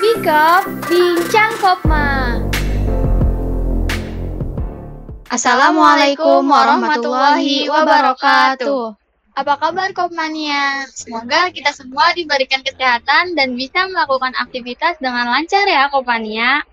Bikop 0.00 0.62
Bincang 0.86 1.52
Kopma 1.58 2.40
Assalamualaikum 5.30 6.42
warahmatullahi 6.42 7.70
wabarakatuh. 7.70 8.98
Apa 9.38 9.54
kabar 9.62 9.94
Kopmania? 9.94 10.90
Semoga 10.90 11.54
kita 11.54 11.70
semua 11.70 12.10
diberikan 12.18 12.66
kesehatan 12.66 13.38
dan 13.38 13.54
bisa 13.54 13.86
melakukan 13.86 14.34
aktivitas 14.34 14.98
dengan 14.98 15.30
lancar 15.30 15.70
ya 15.70 15.86
Kopmania. 15.86 16.66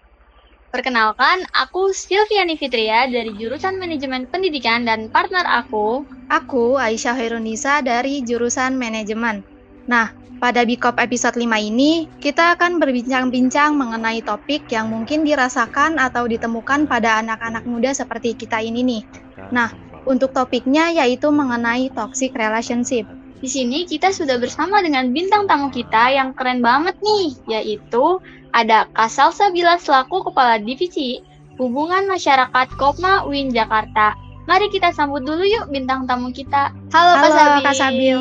Perkenalkan, 0.74 1.46
aku 1.54 1.94
Silviani 1.94 2.58
Fitria 2.58 3.06
dari 3.08 3.32
jurusan 3.38 3.78
Manajemen 3.78 4.26
Pendidikan 4.28 4.84
dan 4.84 5.08
partner 5.14 5.46
aku. 5.48 6.04
Aku 6.28 6.76
Aisyah 6.76 7.16
Herunisa 7.16 7.80
dari 7.86 8.26
jurusan 8.26 8.76
Manajemen. 8.76 9.57
Nah, 9.88 10.12
pada 10.38 10.62
Bikop 10.68 11.02
episode 11.02 11.34
5 11.40 11.50
ini, 11.58 12.06
kita 12.22 12.54
akan 12.54 12.78
berbincang-bincang 12.78 13.74
mengenai 13.74 14.22
topik 14.22 14.70
yang 14.70 14.94
mungkin 14.94 15.26
dirasakan 15.26 15.98
atau 15.98 16.30
ditemukan 16.30 16.86
pada 16.86 17.24
anak-anak 17.24 17.66
muda 17.66 17.90
seperti 17.96 18.38
kita 18.38 18.62
ini 18.62 18.86
nih. 18.86 19.04
Nah, 19.50 19.74
untuk 20.06 20.36
topiknya 20.36 20.94
yaitu 20.94 21.34
mengenai 21.34 21.90
toxic 21.92 22.38
relationship. 22.38 23.10
Di 23.38 23.50
sini 23.50 23.86
kita 23.86 24.10
sudah 24.10 24.42
bersama 24.42 24.82
dengan 24.82 25.14
bintang 25.14 25.46
tamu 25.46 25.70
kita 25.70 26.10
yang 26.10 26.34
keren 26.34 26.62
banget 26.62 26.98
nih, 27.02 27.28
yaitu 27.60 28.18
ada 28.50 28.90
Kasal 28.98 29.30
Sabila 29.30 29.78
selaku 29.78 30.26
Kepala 30.32 30.58
Divisi 30.58 31.22
Hubungan 31.58 32.06
Masyarakat 32.10 32.68
Kopma 32.78 33.26
UIN 33.26 33.54
Jakarta. 33.54 34.27
Mari 34.48 34.72
kita 34.72 34.96
sambut 34.96 35.28
dulu 35.28 35.44
yuk 35.44 35.68
bintang 35.76 36.08
tamu 36.08 36.32
kita. 36.32 36.72
Halo, 36.96 37.20
halo 37.20 37.36
Kak 37.36 37.36
Sabil. 37.36 37.64
Kak 37.68 37.76
Sabil. 37.76 38.20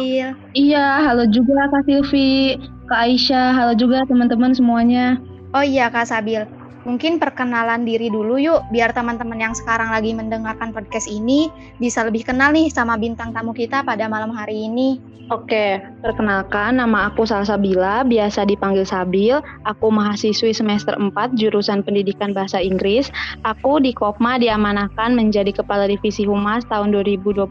Iya, 0.58 0.86
halo 1.06 1.22
juga 1.30 1.70
Kak 1.70 1.86
Silvi, 1.86 2.58
Kak 2.90 2.98
Aisyah, 3.06 3.54
halo 3.54 3.72
juga 3.78 4.02
teman-teman 4.10 4.50
semuanya. 4.50 5.22
Oh 5.54 5.62
iya 5.62 5.86
Kak 5.86 6.10
Sabil, 6.10 6.42
Mungkin 6.86 7.18
perkenalan 7.18 7.82
diri 7.82 8.06
dulu 8.06 8.38
yuk, 8.38 8.62
biar 8.70 8.94
teman-teman 8.94 9.42
yang 9.42 9.54
sekarang 9.58 9.90
lagi 9.90 10.14
mendengarkan 10.14 10.70
podcast 10.70 11.10
ini 11.10 11.50
bisa 11.82 12.06
lebih 12.06 12.22
kenal 12.22 12.54
nih 12.54 12.70
sama 12.70 12.94
bintang 12.94 13.34
tamu 13.34 13.50
kita 13.50 13.82
pada 13.82 14.06
malam 14.06 14.30
hari 14.30 14.70
ini. 14.70 15.02
Oke, 15.26 15.82
perkenalkan 16.06 16.78
nama 16.78 17.10
aku 17.10 17.26
Salsabila, 17.26 18.06
biasa 18.06 18.46
dipanggil 18.46 18.86
Sabil. 18.86 19.34
Aku 19.66 19.90
mahasiswi 19.90 20.54
semester 20.54 20.94
4 20.94 21.34
jurusan 21.34 21.82
Pendidikan 21.82 22.30
Bahasa 22.30 22.62
Inggris. 22.62 23.10
Aku 23.42 23.82
di 23.82 23.90
Kopma 23.90 24.38
diamanahkan 24.38 25.18
menjadi 25.18 25.50
Kepala 25.50 25.90
Divisi 25.90 26.22
Humas 26.22 26.62
tahun 26.70 26.94
2021. 26.94 27.50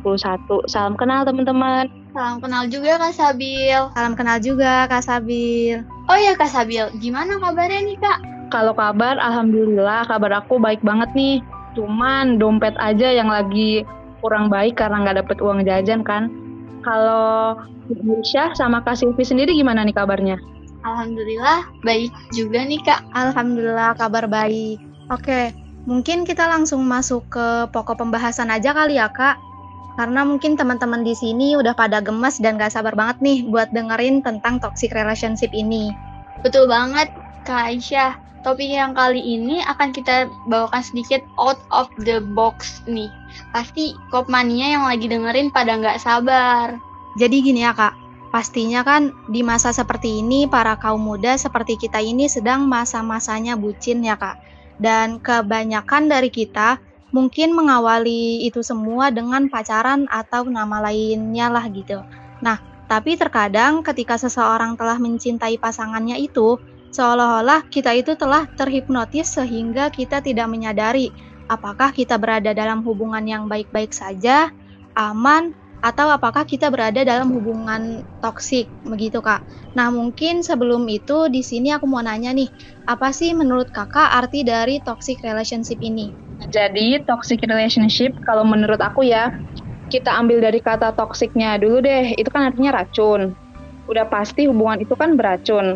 Salam 0.72 0.96
kenal 0.96 1.28
teman-teman. 1.28 1.92
Salam 2.16 2.40
kenal 2.40 2.72
juga 2.72 2.96
Kak 2.96 3.12
Sabil. 3.12 3.82
Salam 3.92 4.16
kenal 4.16 4.40
juga 4.40 4.88
Kak 4.88 5.04
Sabil. 5.04 5.84
Oh 6.08 6.16
ya 6.16 6.32
Kak 6.40 6.48
Sabil, 6.48 6.88
gimana 7.04 7.36
kabarnya 7.44 7.92
nih 7.92 8.00
Kak? 8.00 8.35
Kalau 8.56 8.72
kabar, 8.72 9.20
alhamdulillah 9.20 10.08
kabar 10.08 10.40
aku 10.40 10.64
baik 10.64 10.80
banget 10.80 11.12
nih. 11.12 11.44
Cuman 11.76 12.40
dompet 12.40 12.72
aja 12.80 13.12
yang 13.12 13.28
lagi 13.28 13.84
kurang 14.24 14.48
baik 14.48 14.80
karena 14.80 15.04
nggak 15.04 15.28
dapet 15.28 15.44
uang 15.44 15.68
jajan 15.68 16.08
kan. 16.08 16.32
Kalau 16.80 17.60
Aisyah 17.92 18.56
sama 18.56 18.80
Kak 18.80 18.96
Silvi 18.96 19.28
sendiri 19.28 19.52
gimana 19.52 19.84
nih 19.84 19.92
kabarnya? 19.92 20.40
Alhamdulillah 20.88 21.68
baik 21.84 22.16
juga 22.32 22.64
nih 22.64 22.80
Kak. 22.80 23.04
Alhamdulillah 23.12 23.92
kabar 24.00 24.24
baik. 24.24 24.80
Oke, 25.12 25.52
mungkin 25.84 26.24
kita 26.24 26.48
langsung 26.48 26.80
masuk 26.88 27.28
ke 27.28 27.68
pokok 27.76 28.08
pembahasan 28.08 28.56
aja 28.56 28.72
kali 28.72 28.96
ya 28.96 29.12
Kak. 29.12 29.36
Karena 30.00 30.24
mungkin 30.24 30.56
teman-teman 30.56 31.04
di 31.04 31.12
sini 31.12 31.60
udah 31.60 31.76
pada 31.76 32.00
gemes 32.00 32.40
dan 32.40 32.56
gak 32.56 32.72
sabar 32.72 32.96
banget 32.96 33.20
nih 33.20 33.52
buat 33.52 33.68
dengerin 33.76 34.24
tentang 34.24 34.64
toxic 34.64 34.96
relationship 34.96 35.52
ini. 35.52 35.92
Betul 36.40 36.72
banget, 36.72 37.12
Kak 37.44 37.76
Aisyah 37.76 38.25
topik 38.46 38.70
yang 38.70 38.94
kali 38.94 39.18
ini 39.18 39.66
akan 39.66 39.90
kita 39.90 40.30
bawakan 40.46 40.86
sedikit 40.86 41.26
out 41.42 41.58
of 41.74 41.90
the 42.06 42.22
box 42.22 42.86
nih. 42.86 43.10
Pasti 43.50 43.98
kopmania 44.14 44.78
yang 44.78 44.86
lagi 44.86 45.10
dengerin 45.10 45.50
pada 45.50 45.82
nggak 45.82 45.98
sabar. 45.98 46.78
Jadi 47.18 47.42
gini 47.42 47.66
ya 47.66 47.74
kak, 47.74 47.98
pastinya 48.30 48.86
kan 48.86 49.10
di 49.34 49.42
masa 49.42 49.74
seperti 49.74 50.22
ini 50.22 50.46
para 50.46 50.78
kaum 50.78 51.02
muda 51.02 51.34
seperti 51.42 51.82
kita 51.82 51.98
ini 51.98 52.30
sedang 52.30 52.70
masa-masanya 52.70 53.58
bucin 53.58 54.06
ya 54.06 54.14
kak. 54.14 54.38
Dan 54.78 55.18
kebanyakan 55.18 56.06
dari 56.06 56.30
kita 56.30 56.78
mungkin 57.10 57.58
mengawali 57.58 58.46
itu 58.46 58.62
semua 58.62 59.10
dengan 59.10 59.50
pacaran 59.50 60.06
atau 60.12 60.46
nama 60.46 60.86
lainnya 60.86 61.50
lah 61.50 61.66
gitu. 61.72 62.04
Nah, 62.44 62.60
tapi 62.86 63.18
terkadang 63.18 63.82
ketika 63.82 64.20
seseorang 64.20 64.78
telah 64.78 65.00
mencintai 65.02 65.58
pasangannya 65.58 66.22
itu, 66.22 66.60
Seolah-olah 66.96 67.68
kita 67.68 67.92
itu 67.92 68.16
telah 68.16 68.48
terhipnotis 68.56 69.36
sehingga 69.36 69.92
kita 69.92 70.24
tidak 70.24 70.48
menyadari 70.48 71.12
apakah 71.52 71.92
kita 71.92 72.16
berada 72.16 72.56
dalam 72.56 72.88
hubungan 72.88 73.20
yang 73.28 73.52
baik-baik 73.52 73.92
saja, 73.92 74.48
aman, 74.96 75.52
atau 75.84 76.08
apakah 76.08 76.48
kita 76.48 76.72
berada 76.72 77.04
dalam 77.04 77.36
hubungan 77.36 78.00
toksik, 78.24 78.72
begitu 78.88 79.20
kak. 79.20 79.44
Nah 79.76 79.92
mungkin 79.92 80.40
sebelum 80.40 80.88
itu 80.88 81.28
di 81.28 81.44
sini 81.44 81.76
aku 81.76 81.84
mau 81.84 82.00
nanya 82.00 82.32
nih, 82.32 82.48
apa 82.88 83.12
sih 83.12 83.36
menurut 83.36 83.76
kakak 83.76 84.16
arti 84.16 84.48
dari 84.48 84.80
toxic 84.80 85.20
relationship 85.20 85.84
ini? 85.84 86.16
Jadi 86.48 87.04
toxic 87.04 87.44
relationship 87.44 88.16
kalau 88.24 88.48
menurut 88.48 88.80
aku 88.80 89.04
ya, 89.04 89.36
kita 89.92 90.16
ambil 90.16 90.40
dari 90.40 90.64
kata 90.64 90.96
toksiknya 90.96 91.60
dulu 91.60 91.84
deh, 91.84 92.16
itu 92.16 92.32
kan 92.32 92.56
artinya 92.56 92.80
racun. 92.80 93.36
Udah 93.92 94.08
pasti 94.08 94.48
hubungan 94.48 94.80
itu 94.80 94.96
kan 94.96 95.20
beracun 95.20 95.76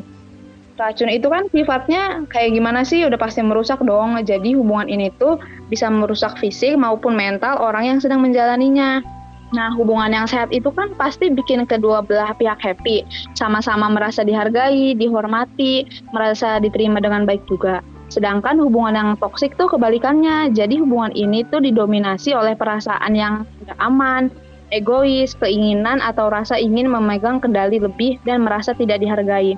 racun 0.79 1.11
itu 1.11 1.27
kan 1.27 1.45
sifatnya 1.51 2.23
kayak 2.31 2.55
gimana 2.55 2.87
sih 2.87 3.03
udah 3.03 3.19
pasti 3.19 3.43
merusak 3.43 3.83
dong. 3.83 4.15
Jadi 4.23 4.55
hubungan 4.55 4.87
ini 4.87 5.11
tuh 5.19 5.37
bisa 5.67 5.91
merusak 5.91 6.39
fisik 6.39 6.79
maupun 6.79 7.13
mental 7.19 7.59
orang 7.59 7.91
yang 7.91 7.99
sedang 7.99 8.23
menjalaninya. 8.23 9.03
Nah, 9.49 9.73
hubungan 9.75 10.13
yang 10.13 10.29
sehat 10.29 10.53
itu 10.53 10.69
kan 10.69 10.93
pasti 10.93 11.33
bikin 11.33 11.65
kedua 11.65 12.05
belah 12.05 12.37
pihak 12.37 12.61
happy, 12.61 13.01
sama-sama 13.33 13.89
merasa 13.89 14.21
dihargai, 14.21 14.93
dihormati, 14.93 15.89
merasa 16.13 16.61
diterima 16.61 17.01
dengan 17.01 17.25
baik 17.25 17.41
juga. 17.49 17.81
Sedangkan 18.13 18.61
hubungan 18.61 18.93
yang 18.93 19.09
toksik 19.17 19.57
tuh 19.57 19.69
kebalikannya. 19.69 20.53
Jadi 20.53 20.81
hubungan 20.81 21.13
ini 21.17 21.45
tuh 21.49 21.61
didominasi 21.61 22.33
oleh 22.33 22.53
perasaan 22.57 23.13
yang 23.17 23.45
tidak 23.61 23.77
aman, 23.81 24.29
egois, 24.69 25.33
keinginan 25.37 25.97
atau 26.01 26.29
rasa 26.29 26.57
ingin 26.57 26.89
memegang 26.89 27.41
kendali 27.41 27.81
lebih 27.81 28.21
dan 28.25 28.45
merasa 28.45 28.73
tidak 28.77 29.01
dihargai. 29.01 29.57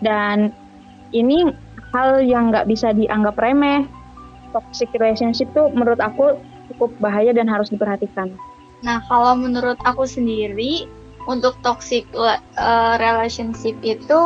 Dan 0.00 0.52
ini 1.12 1.48
hal 1.92 2.24
yang 2.24 2.50
nggak 2.50 2.68
bisa 2.68 2.92
dianggap 2.92 3.36
remeh. 3.38 3.86
Toxic 4.50 4.90
relationship 4.98 5.46
tuh 5.54 5.70
menurut 5.70 6.02
aku 6.02 6.40
cukup 6.74 6.90
bahaya 6.98 7.30
dan 7.30 7.46
harus 7.46 7.70
diperhatikan. 7.70 8.34
Nah, 8.80 9.04
kalau 9.06 9.36
menurut 9.36 9.76
aku 9.84 10.08
sendiri, 10.08 10.88
untuk 11.28 11.58
toxic 11.60 12.08
uh, 12.16 12.94
relationship 12.96 13.76
itu 13.84 14.20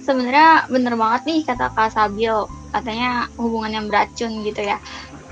sebenarnya 0.00 0.64
bener 0.72 0.96
banget 0.96 1.22
nih 1.28 1.40
kata 1.44 1.68
Kak 1.76 1.92
Sabil. 1.92 2.34
Katanya 2.70 3.26
hubungan 3.34 3.74
yang 3.74 3.86
beracun 3.90 4.46
gitu 4.46 4.62
ya. 4.62 4.78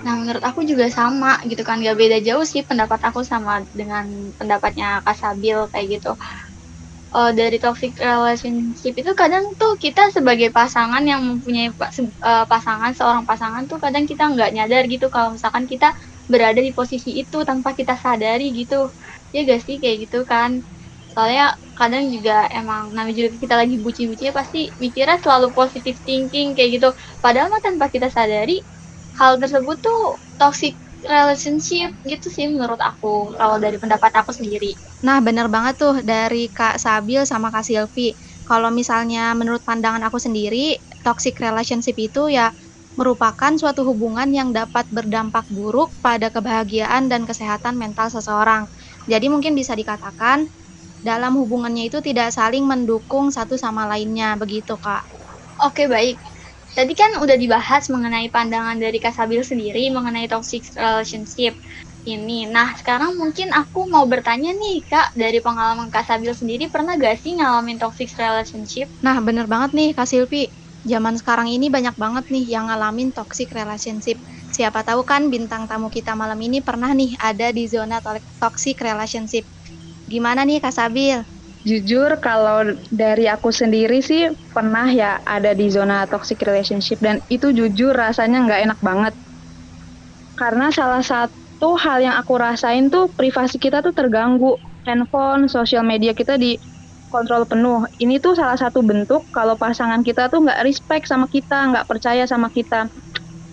Nah, 0.03 0.15
menurut 0.15 0.43
aku 0.43 0.63
juga 0.67 0.91
sama 0.91 1.41
gitu 1.47 1.63
kan. 1.65 1.81
Gak 1.81 1.97
beda 1.97 2.19
jauh 2.21 2.45
sih 2.45 2.67
pendapat 2.67 3.01
aku 3.03 3.25
sama 3.25 3.65
dengan 3.73 4.35
pendapatnya 4.37 5.01
Kak 5.07 5.17
Sabil 5.17 5.59
kayak 5.73 5.87
gitu 5.99 6.13
uh, 7.15 7.31
dari 7.33 7.57
toxic 7.63 7.97
relationship 8.01 8.95
itu 8.97 9.13
kadang 9.17 9.45
tuh 9.61 9.77
kita 9.81 10.11
sebagai 10.13 10.51
pasangan 10.53 11.03
yang 11.05 11.21
mempunyai 11.25 11.73
uh, 11.75 12.45
pasangan 12.49 12.93
seorang 12.97 13.25
pasangan 13.29 13.65
tuh 13.71 13.79
kadang 13.81 14.05
kita 14.09 14.29
nggak 14.33 14.51
nyadar 14.57 14.85
gitu 14.91 15.07
kalau 15.13 15.37
misalkan 15.37 15.65
kita 15.69 15.95
berada 16.29 16.61
di 16.61 16.73
posisi 16.77 17.17
itu 17.21 17.41
tanpa 17.49 17.73
kita 17.73 17.97
sadari 17.97 18.53
gitu. 18.53 18.93
Ya 19.33 19.45
gak 19.49 19.61
sih 19.65 19.81
kayak 19.81 20.09
gitu 20.09 20.25
kan? 20.29 20.65
Soalnya 21.13 21.57
kadang 21.77 22.05
juga 22.13 22.49
emang 22.53 22.93
namanya 22.93 23.17
juga 23.17 23.31
kita 23.41 23.55
lagi 23.57 23.77
buci-buci 23.81 24.29
ya 24.29 24.33
pasti 24.37 24.73
mikirnya 24.83 25.17
selalu 25.25 25.53
positive 25.57 25.97
thinking 26.05 26.53
kayak 26.57 26.71
gitu. 26.81 26.89
Padahal 27.25 27.49
mah 27.53 27.63
tanpa 27.65 27.89
kita 27.93 28.09
sadari 28.13 28.61
hal 29.19 29.41
tersebut 29.43 29.77
tuh 29.83 30.21
toxic 30.41 30.79
relationship 31.05 31.95
gitu 32.03 32.27
sih 32.33 32.51
menurut 32.51 32.81
aku 32.83 33.35
kalau 33.39 33.57
dari 33.63 33.79
pendapat 33.79 34.11
aku 34.19 34.35
sendiri. 34.35 34.75
Nah 35.07 35.23
bener 35.23 35.47
banget 35.47 35.79
tuh 35.79 35.95
dari 36.03 36.51
Kak 36.51 36.81
Sabil 36.83 37.23
sama 37.23 37.55
Kak 37.55 37.63
Silvi. 37.67 38.19
Kalau 38.43 38.69
misalnya 38.75 39.31
menurut 39.39 39.63
pandangan 39.63 40.03
aku 40.07 40.19
sendiri, 40.19 40.83
toxic 41.07 41.39
relationship 41.39 41.95
itu 41.99 42.33
ya 42.33 42.51
merupakan 42.99 43.55
suatu 43.55 43.87
hubungan 43.87 44.27
yang 44.35 44.51
dapat 44.51 44.91
berdampak 44.91 45.47
buruk 45.47 45.95
pada 46.03 46.35
kebahagiaan 46.35 47.07
dan 47.07 47.23
kesehatan 47.31 47.79
mental 47.79 48.11
seseorang. 48.11 48.67
Jadi 49.07 49.31
mungkin 49.31 49.55
bisa 49.55 49.79
dikatakan 49.79 50.51
dalam 50.99 51.39
hubungannya 51.39 51.91
itu 51.91 52.03
tidak 52.03 52.35
saling 52.35 52.67
mendukung 52.67 53.31
satu 53.31 53.55
sama 53.55 53.87
lainnya, 53.87 54.35
begitu 54.35 54.75
Kak. 54.79 55.07
Oke 55.63 55.87
baik, 55.91 56.23
Tadi 56.79 56.95
kan 56.95 57.19
udah 57.19 57.35
dibahas 57.35 57.91
mengenai 57.91 58.31
pandangan 58.31 58.79
dari 58.79 59.03
Kasabil 59.03 59.43
sendiri 59.43 59.91
mengenai 59.91 60.31
toxic 60.31 60.63
relationship. 60.79 61.59
ini. 62.07 62.49
Nah, 62.49 62.73
sekarang 62.79 63.19
mungkin 63.21 63.53
aku 63.53 63.91
mau 63.91 64.07
bertanya 64.09 64.55
nih, 64.55 64.87
Kak, 64.89 65.13
dari 65.19 65.43
pengalaman 65.45 65.91
Kak 65.93 66.09
Sabil 66.09 66.33
sendiri, 66.33 66.71
pernah 66.73 66.97
gak 66.97 67.21
sih 67.21 67.37
ngalamin 67.37 67.77
toxic 67.77 68.09
relationship? 68.17 68.89
Nah, 69.05 69.21
bener 69.21 69.45
banget 69.45 69.77
nih, 69.77 69.91
Kak 69.93 70.09
Silvi. 70.09 70.49
Zaman 70.89 71.21
sekarang 71.21 71.53
ini 71.53 71.69
banyak 71.69 71.99
banget 72.01 72.25
nih 72.33 72.45
yang 72.49 72.73
ngalamin 72.73 73.13
toxic 73.13 73.53
relationship. 73.53 74.17
Siapa 74.49 74.87
tahu 74.87 75.05
kan 75.05 75.29
bintang 75.29 75.69
tamu 75.69 75.93
kita 75.93 76.17
malam 76.17 76.39
ini 76.41 76.65
pernah 76.65 76.95
nih 76.97 77.19
ada 77.21 77.53
di 77.53 77.69
zona 77.69 78.01
toxic 78.41 78.81
relationship. 78.81 79.45
Gimana 80.09 80.49
nih 80.49 80.65
Kak 80.65 80.73
Sabil? 80.73 81.38
Jujur 81.69 82.11
kalau 82.25 82.59
dari 82.89 83.29
aku 83.29 83.53
sendiri 83.61 83.99
sih 84.01 84.33
pernah 84.57 84.89
ya 84.89 85.21
ada 85.37 85.53
di 85.53 85.67
zona 85.69 86.09
toxic 86.09 86.41
relationship 86.49 86.97
dan 87.05 87.21
itu 87.29 87.53
jujur 87.53 87.93
rasanya 87.93 88.39
nggak 88.47 88.61
enak 88.67 88.81
banget. 88.81 89.15
Karena 90.41 90.73
salah 90.73 91.05
satu 91.05 91.77
hal 91.77 91.99
yang 92.01 92.17
aku 92.17 92.35
rasain 92.41 92.89
tuh 92.95 93.13
privasi 93.13 93.61
kita 93.61 93.85
tuh 93.85 93.93
terganggu. 93.93 94.57
Handphone, 94.89 95.53
sosial 95.53 95.85
media 95.85 96.17
kita 96.17 96.41
di 96.41 96.57
kontrol 97.13 97.45
penuh. 97.45 97.85
Ini 98.01 98.17
tuh 98.25 98.33
salah 98.33 98.57
satu 98.57 98.81
bentuk 98.81 99.29
kalau 99.29 99.61
pasangan 99.61 100.01
kita 100.01 100.33
tuh 100.33 100.49
nggak 100.49 100.65
respect 100.65 101.05
sama 101.05 101.29
kita, 101.29 101.69
nggak 101.75 101.85
percaya 101.85 102.25
sama 102.25 102.49
kita. 102.49 102.89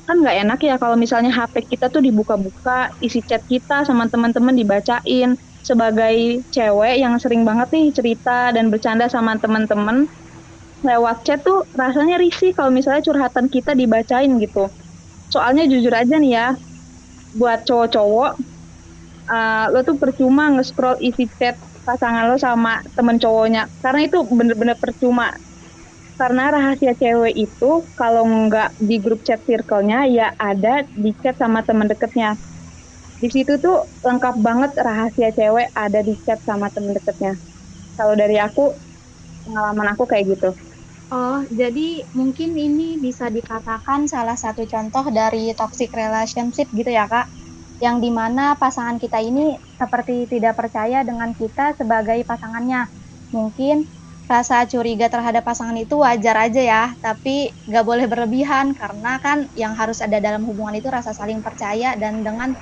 Kan 0.05 0.15
nggak 0.21 0.37
enak 0.47 0.59
ya 0.63 0.75
kalau 0.79 0.95
misalnya 0.95 1.33
HP 1.33 1.67
kita 1.67 1.91
tuh 1.91 1.99
dibuka-buka, 1.99 2.93
isi 3.03 3.19
chat 3.27 3.43
kita 3.49 3.83
sama 3.83 4.07
teman-teman 4.07 4.55
dibacain 4.55 5.35
sebagai 5.65 6.45
cewek 6.53 6.95
yang 7.01 7.17
sering 7.17 7.41
banget 7.41 7.67
nih 7.73 7.87
cerita 7.97 8.53
dan 8.53 8.69
bercanda 8.69 9.09
sama 9.09 9.33
teman-teman 9.41 10.05
lewat 10.85 11.25
chat 11.25 11.41
tuh 11.41 11.65
rasanya 11.73 12.21
risih 12.21 12.53
kalau 12.53 12.69
misalnya 12.69 13.01
curhatan 13.01 13.49
kita 13.49 13.73
dibacain 13.73 14.29
gitu. 14.37 14.69
Soalnya 15.33 15.65
jujur 15.65 15.89
aja 15.89 16.15
nih 16.21 16.31
ya, 16.37 16.47
buat 17.33 17.65
cowok-cowok, 17.65 18.31
uh, 19.33 19.65
lo 19.73 19.81
tuh 19.81 19.97
percuma 19.97 20.53
nge-scroll 20.53 21.01
isi 21.01 21.25
chat 21.41 21.57
pasangan 21.81 22.29
lo 22.29 22.37
sama 22.37 22.85
temen 22.93 23.17
cowoknya. 23.17 23.73
Karena 23.81 24.05
itu 24.05 24.21
bener-bener 24.29 24.77
percuma. 24.77 25.33
Karena 26.15 26.47
rahasia 26.47 26.93
cewek 26.95 27.35
itu 27.35 27.91
kalau 27.99 28.23
nggak 28.23 28.77
di 28.79 29.03
grup 29.03 29.19
chat 29.27 29.43
circle-nya 29.43 30.07
ya 30.07 30.27
ada 30.39 30.87
di 30.95 31.11
chat 31.19 31.35
sama 31.35 31.59
temen 31.67 31.91
deketnya 31.91 32.39
di 33.21 33.29
situ 33.31 33.53
tuh 33.63 33.77
lengkap 34.03 34.35
banget 34.43 34.71
rahasia 34.77 35.29
cewek 35.37 35.67
ada 35.73 35.99
di 36.03 36.13
chat 36.25 36.39
sama 36.43 36.67
temen 36.73 36.93
deketnya. 36.97 37.33
Kalau 37.95 38.15
dari 38.15 38.37
aku 38.39 38.75
pengalaman 39.45 39.87
aku 39.95 40.03
kayak 40.09 40.25
gitu. 40.35 40.49
Oh 41.13 41.45
jadi 41.53 42.09
mungkin 42.17 42.57
ini 42.57 42.97
bisa 42.97 43.29
dikatakan 43.29 44.09
salah 44.09 44.35
satu 44.35 44.65
contoh 44.65 45.05
dari 45.13 45.53
toxic 45.53 45.93
relationship 45.93 46.67
gitu 46.73 46.89
ya 46.91 47.05
kak? 47.05 47.29
Yang 47.79 47.97
di 48.07 48.11
mana 48.11 48.57
pasangan 48.57 48.97
kita 48.97 49.21
ini 49.21 49.55
seperti 49.79 50.25
tidak 50.31 50.57
percaya 50.59 51.05
dengan 51.05 51.31
kita 51.37 51.77
sebagai 51.77 52.19
pasangannya. 52.25 52.89
Mungkin 53.31 53.85
rasa 54.25 54.65
curiga 54.65 55.05
terhadap 55.05 55.45
pasangan 55.45 55.77
itu 55.77 56.01
wajar 56.01 56.33
aja 56.49 56.61
ya, 56.65 56.83
tapi 56.97 57.53
gak 57.69 57.85
boleh 57.85 58.09
berlebihan 58.09 58.73
karena 58.73 59.21
kan 59.21 59.45
yang 59.53 59.77
harus 59.77 60.01
ada 60.01 60.17
dalam 60.17 60.41
hubungan 60.49 60.73
itu 60.81 60.89
rasa 60.89 61.13
saling 61.13 61.45
percaya 61.45 61.93
dan 61.93 62.25
dengan 62.25 62.57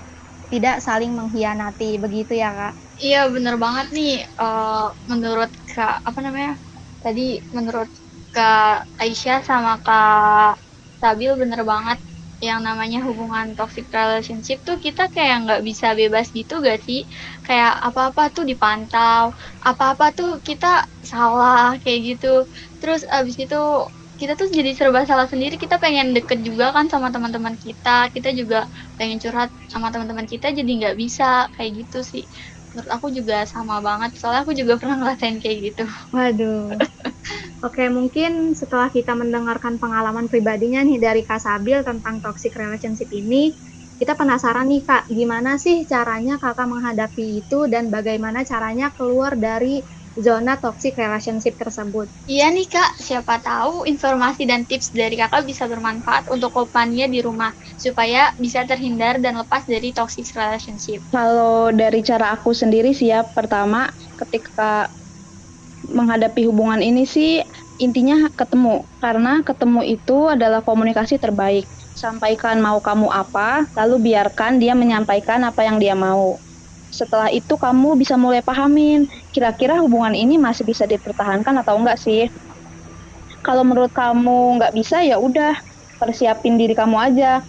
tidak 0.52 0.76
saling 0.86 1.12
mengkhianati 1.18 1.90
begitu 2.04 2.34
ya 2.44 2.50
kak? 2.60 2.74
Iya 3.04 3.18
bener 3.34 3.56
banget 3.64 3.88
nih 3.96 4.10
uh, 4.42 4.94
menurut 5.12 5.50
kak 5.74 5.94
apa 6.08 6.20
namanya 6.26 6.52
tadi 7.04 7.22
menurut 7.56 7.90
kak 8.36 8.86
Aisyah 9.02 9.40
sama 9.50 9.72
kak 9.86 10.62
Sabil 11.04 11.32
bener 11.42 11.62
banget 11.72 12.00
yang 12.48 12.60
namanya 12.68 13.00
hubungan 13.08 13.48
toxic 13.60 13.86
relationship 13.92 14.58
tuh 14.68 14.78
kita 14.86 15.02
kayak 15.16 15.36
nggak 15.44 15.62
bisa 15.68 15.88
bebas 16.00 16.28
gitu 16.38 16.54
gak 16.68 16.80
sih? 16.88 17.00
Kayak 17.48 17.72
apa-apa 17.88 18.22
tuh 18.36 18.44
dipantau 18.52 19.24
apa-apa 19.70 20.06
tuh 20.18 20.30
kita 20.48 20.68
salah 21.12 21.76
kayak 21.84 22.00
gitu. 22.08 22.28
Terus 22.80 23.02
abis 23.18 23.36
itu 23.44 23.60
kita 24.24 24.34
tuh 24.40 24.48
jadi 24.48 24.72
serba 24.72 25.04
salah 25.04 25.28
sendiri. 25.28 25.60
Kita 25.60 25.76
pengen 25.84 26.16
deket 26.16 26.40
juga 26.48 26.72
kan 26.72 26.88
sama 26.88 27.12
teman-teman 27.12 27.60
kita. 27.60 28.08
Kita 28.16 28.32
juga 28.32 28.72
pengen 28.96 29.20
curhat 29.20 29.52
sama 29.68 29.92
teman-teman 29.92 30.24
kita 30.24 30.56
jadi 30.56 30.72
nggak 30.80 30.96
bisa 30.96 31.52
kayak 31.56 31.72
gitu 31.84 32.00
sih. 32.08 32.24
Menurut 32.72 32.90
aku 32.96 33.08
juga 33.12 33.44
sama 33.44 33.84
banget. 33.84 34.16
Soalnya 34.16 34.48
aku 34.48 34.56
juga 34.56 34.74
pernah 34.82 34.96
ngerasain 35.04 35.38
kayak 35.44 35.58
gitu. 35.68 35.84
Waduh. 36.16 36.80
Oke, 37.68 37.84
mungkin 37.92 38.56
setelah 38.56 38.90
kita 38.92 39.14
mendengarkan 39.16 39.80
pengalaman 39.84 40.28
pribadinya 40.32 40.84
nih 40.84 41.00
dari 41.00 41.22
Kak 41.28 41.42
Sabil 41.44 41.80
tentang 41.84 42.20
toxic 42.24 42.54
relationship 42.56 43.10
ini, 43.12 43.56
kita 44.00 44.20
penasaran 44.20 44.68
nih 44.68 44.84
Kak, 44.84 45.04
gimana 45.12 45.56
sih 45.62 45.86
caranya 45.88 46.36
Kakak 46.42 46.68
menghadapi 46.68 47.46
itu 47.46 47.70
dan 47.72 47.88
bagaimana 47.94 48.44
caranya 48.44 48.92
keluar 48.92 49.38
dari 49.40 49.86
zona 50.18 50.58
toxic 50.62 50.94
relationship 50.98 51.58
tersebut. 51.58 52.10
Iya 52.30 52.54
nih 52.54 52.70
kak, 52.70 53.02
siapa 53.02 53.42
tahu 53.42 53.90
informasi 53.90 54.46
dan 54.46 54.66
tips 54.70 54.94
dari 54.94 55.18
kakak 55.18 55.46
bisa 55.50 55.66
bermanfaat 55.66 56.30
untuk 56.30 56.54
kopania 56.54 57.10
di 57.10 57.20
rumah 57.20 57.54
supaya 57.78 58.32
bisa 58.38 58.64
terhindar 58.70 59.18
dan 59.20 59.42
lepas 59.42 59.66
dari 59.66 59.92
toxic 59.92 60.30
relationship. 60.38 61.02
Kalau 61.10 61.74
dari 61.74 62.06
cara 62.06 62.38
aku 62.38 62.54
sendiri 62.54 62.94
sih 62.94 63.10
ya, 63.10 63.26
pertama 63.26 63.90
ketika 64.18 64.94
menghadapi 65.84 66.48
hubungan 66.48 66.80
ini 66.80 67.04
sih 67.04 67.44
intinya 67.76 68.32
ketemu 68.32 68.88
karena 69.04 69.44
ketemu 69.44 69.82
itu 69.84 70.32
adalah 70.32 70.64
komunikasi 70.64 71.20
terbaik. 71.20 71.68
Sampaikan 71.94 72.58
mau 72.64 72.80
kamu 72.82 73.12
apa, 73.12 73.70
lalu 73.78 74.10
biarkan 74.10 74.58
dia 74.58 74.74
menyampaikan 74.74 75.44
apa 75.46 75.62
yang 75.68 75.78
dia 75.78 75.94
mau 75.94 76.42
setelah 76.94 77.30
itu 77.34 77.54
kamu 77.58 77.98
bisa 78.02 78.16
mulai 78.24 78.42
pahamin 78.46 79.10
kira-kira 79.34 79.82
hubungan 79.84 80.14
ini 80.14 80.38
masih 80.38 80.64
bisa 80.70 80.86
dipertahankan 80.86 81.56
atau 81.62 81.76
enggak 81.82 81.98
sih. 81.98 82.30
Kalau 83.44 83.64
menurut 83.68 83.92
kamu 83.92 84.60
nggak 84.60 84.74
bisa 84.78 85.04
ya 85.04 85.20
udah 85.20 85.54
persiapin 86.00 86.56
diri 86.62 86.74
kamu 86.78 86.98
aja. 87.00 87.44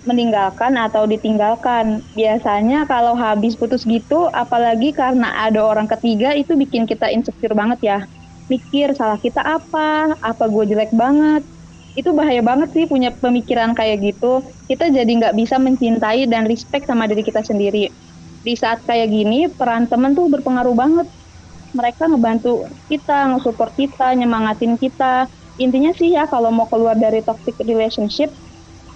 Meninggalkan 0.00 0.74
atau 0.80 1.04
ditinggalkan. 1.04 2.02
Biasanya 2.16 2.88
kalau 2.88 3.14
habis 3.18 3.54
putus 3.60 3.84
gitu 3.84 4.30
apalagi 4.32 4.96
karena 4.96 5.28
ada 5.46 5.60
orang 5.60 5.86
ketiga 5.92 6.32
itu 6.32 6.56
bikin 6.56 6.88
kita 6.88 7.10
insecure 7.12 7.52
banget 7.56 7.80
ya. 7.84 7.98
Mikir 8.50 8.96
salah 8.98 9.20
kita 9.20 9.42
apa? 9.44 10.16
Apa 10.24 10.44
gue 10.50 10.64
jelek 10.72 10.90
banget? 10.96 11.44
Itu 11.98 12.14
bahaya 12.16 12.40
banget 12.40 12.72
sih 12.74 12.84
punya 12.88 13.12
pemikiran 13.14 13.76
kayak 13.76 13.98
gitu. 14.06 14.46
Kita 14.70 14.88
jadi 14.90 15.10
nggak 15.10 15.36
bisa 15.36 15.56
mencintai 15.60 16.26
dan 16.32 16.46
respect 16.48 16.86
sama 16.88 17.04
diri 17.10 17.22
kita 17.26 17.42
sendiri 17.44 17.92
di 18.40 18.54
saat 18.56 18.80
kayak 18.88 19.08
gini 19.12 19.48
peran 19.52 19.86
temen 19.90 20.16
tuh 20.16 20.26
berpengaruh 20.32 20.74
banget. 20.76 21.08
Mereka 21.70 22.10
ngebantu 22.10 22.66
kita 22.90 23.30
nge-support 23.30 23.72
kita 23.78 24.16
nyemangatin 24.18 24.74
kita. 24.74 25.30
Intinya 25.60 25.92
sih 25.94 26.10
ya 26.16 26.26
kalau 26.26 26.50
mau 26.50 26.66
keluar 26.66 26.96
dari 26.98 27.22
toxic 27.22 27.54
relationship 27.62 28.32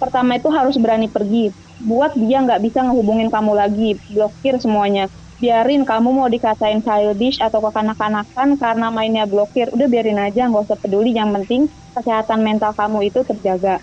pertama 0.01 0.35
itu 0.39 0.49
harus 0.51 0.75
berani 0.81 1.07
pergi. 1.07 1.53
Buat 1.79 2.15
dia 2.19 2.43
nggak 2.43 2.61
bisa 2.63 2.83
ngehubungin 2.83 3.29
kamu 3.31 3.51
lagi 3.55 3.99
blokir 4.11 4.59
semuanya. 4.59 5.07
Biarin 5.39 5.83
kamu 5.83 6.09
mau 6.15 6.27
dikatain 6.31 6.79
childish 6.83 7.39
atau 7.43 7.59
kekanak-kanakan 7.59 8.55
karena 8.59 8.87
mainnya 8.91 9.23
blokir. 9.27 9.67
Udah 9.71 9.87
biarin 9.91 10.19
aja 10.19 10.47
nggak 10.47 10.63
usah 10.67 10.79
peduli. 10.79 11.15
Yang 11.15 11.29
penting 11.43 11.61
kesehatan 11.95 12.39
mental 12.43 12.71
kamu 12.75 13.07
itu 13.11 13.23
terjaga 13.23 13.79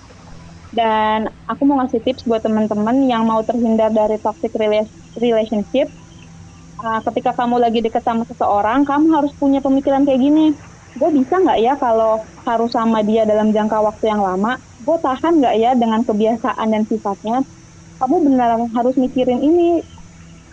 dan 0.72 1.28
aku 1.44 1.68
mau 1.68 1.84
ngasih 1.84 2.00
tips 2.00 2.24
buat 2.24 2.40
teman-teman 2.40 3.04
yang 3.04 3.28
mau 3.28 3.44
terhindar 3.44 3.92
dari 3.92 4.16
toxic 4.16 4.56
relationship. 5.20 5.92
Uh, 6.80 6.98
ketika 7.12 7.36
kamu 7.36 7.60
lagi 7.60 7.84
deket 7.84 8.00
sama 8.02 8.24
seseorang, 8.24 8.88
kamu 8.88 9.12
harus 9.12 9.32
punya 9.36 9.60
pemikiran 9.60 10.08
kayak 10.08 10.18
gini. 10.18 10.56
Gue 10.96 11.12
bisa 11.12 11.36
nggak 11.40 11.58
ya 11.60 11.76
kalau 11.76 12.24
harus 12.48 12.72
sama 12.72 13.04
dia 13.04 13.28
dalam 13.28 13.52
jangka 13.52 13.78
waktu 13.84 14.16
yang 14.16 14.24
lama? 14.24 14.56
Gue 14.80 14.96
tahan 14.98 15.44
nggak 15.44 15.56
ya 15.60 15.70
dengan 15.76 16.00
kebiasaan 16.08 16.66
dan 16.72 16.82
sifatnya? 16.88 17.44
Kamu 18.00 18.16
beneran 18.24 18.72
harus 18.72 18.96
mikirin 18.96 19.44
ini. 19.44 19.84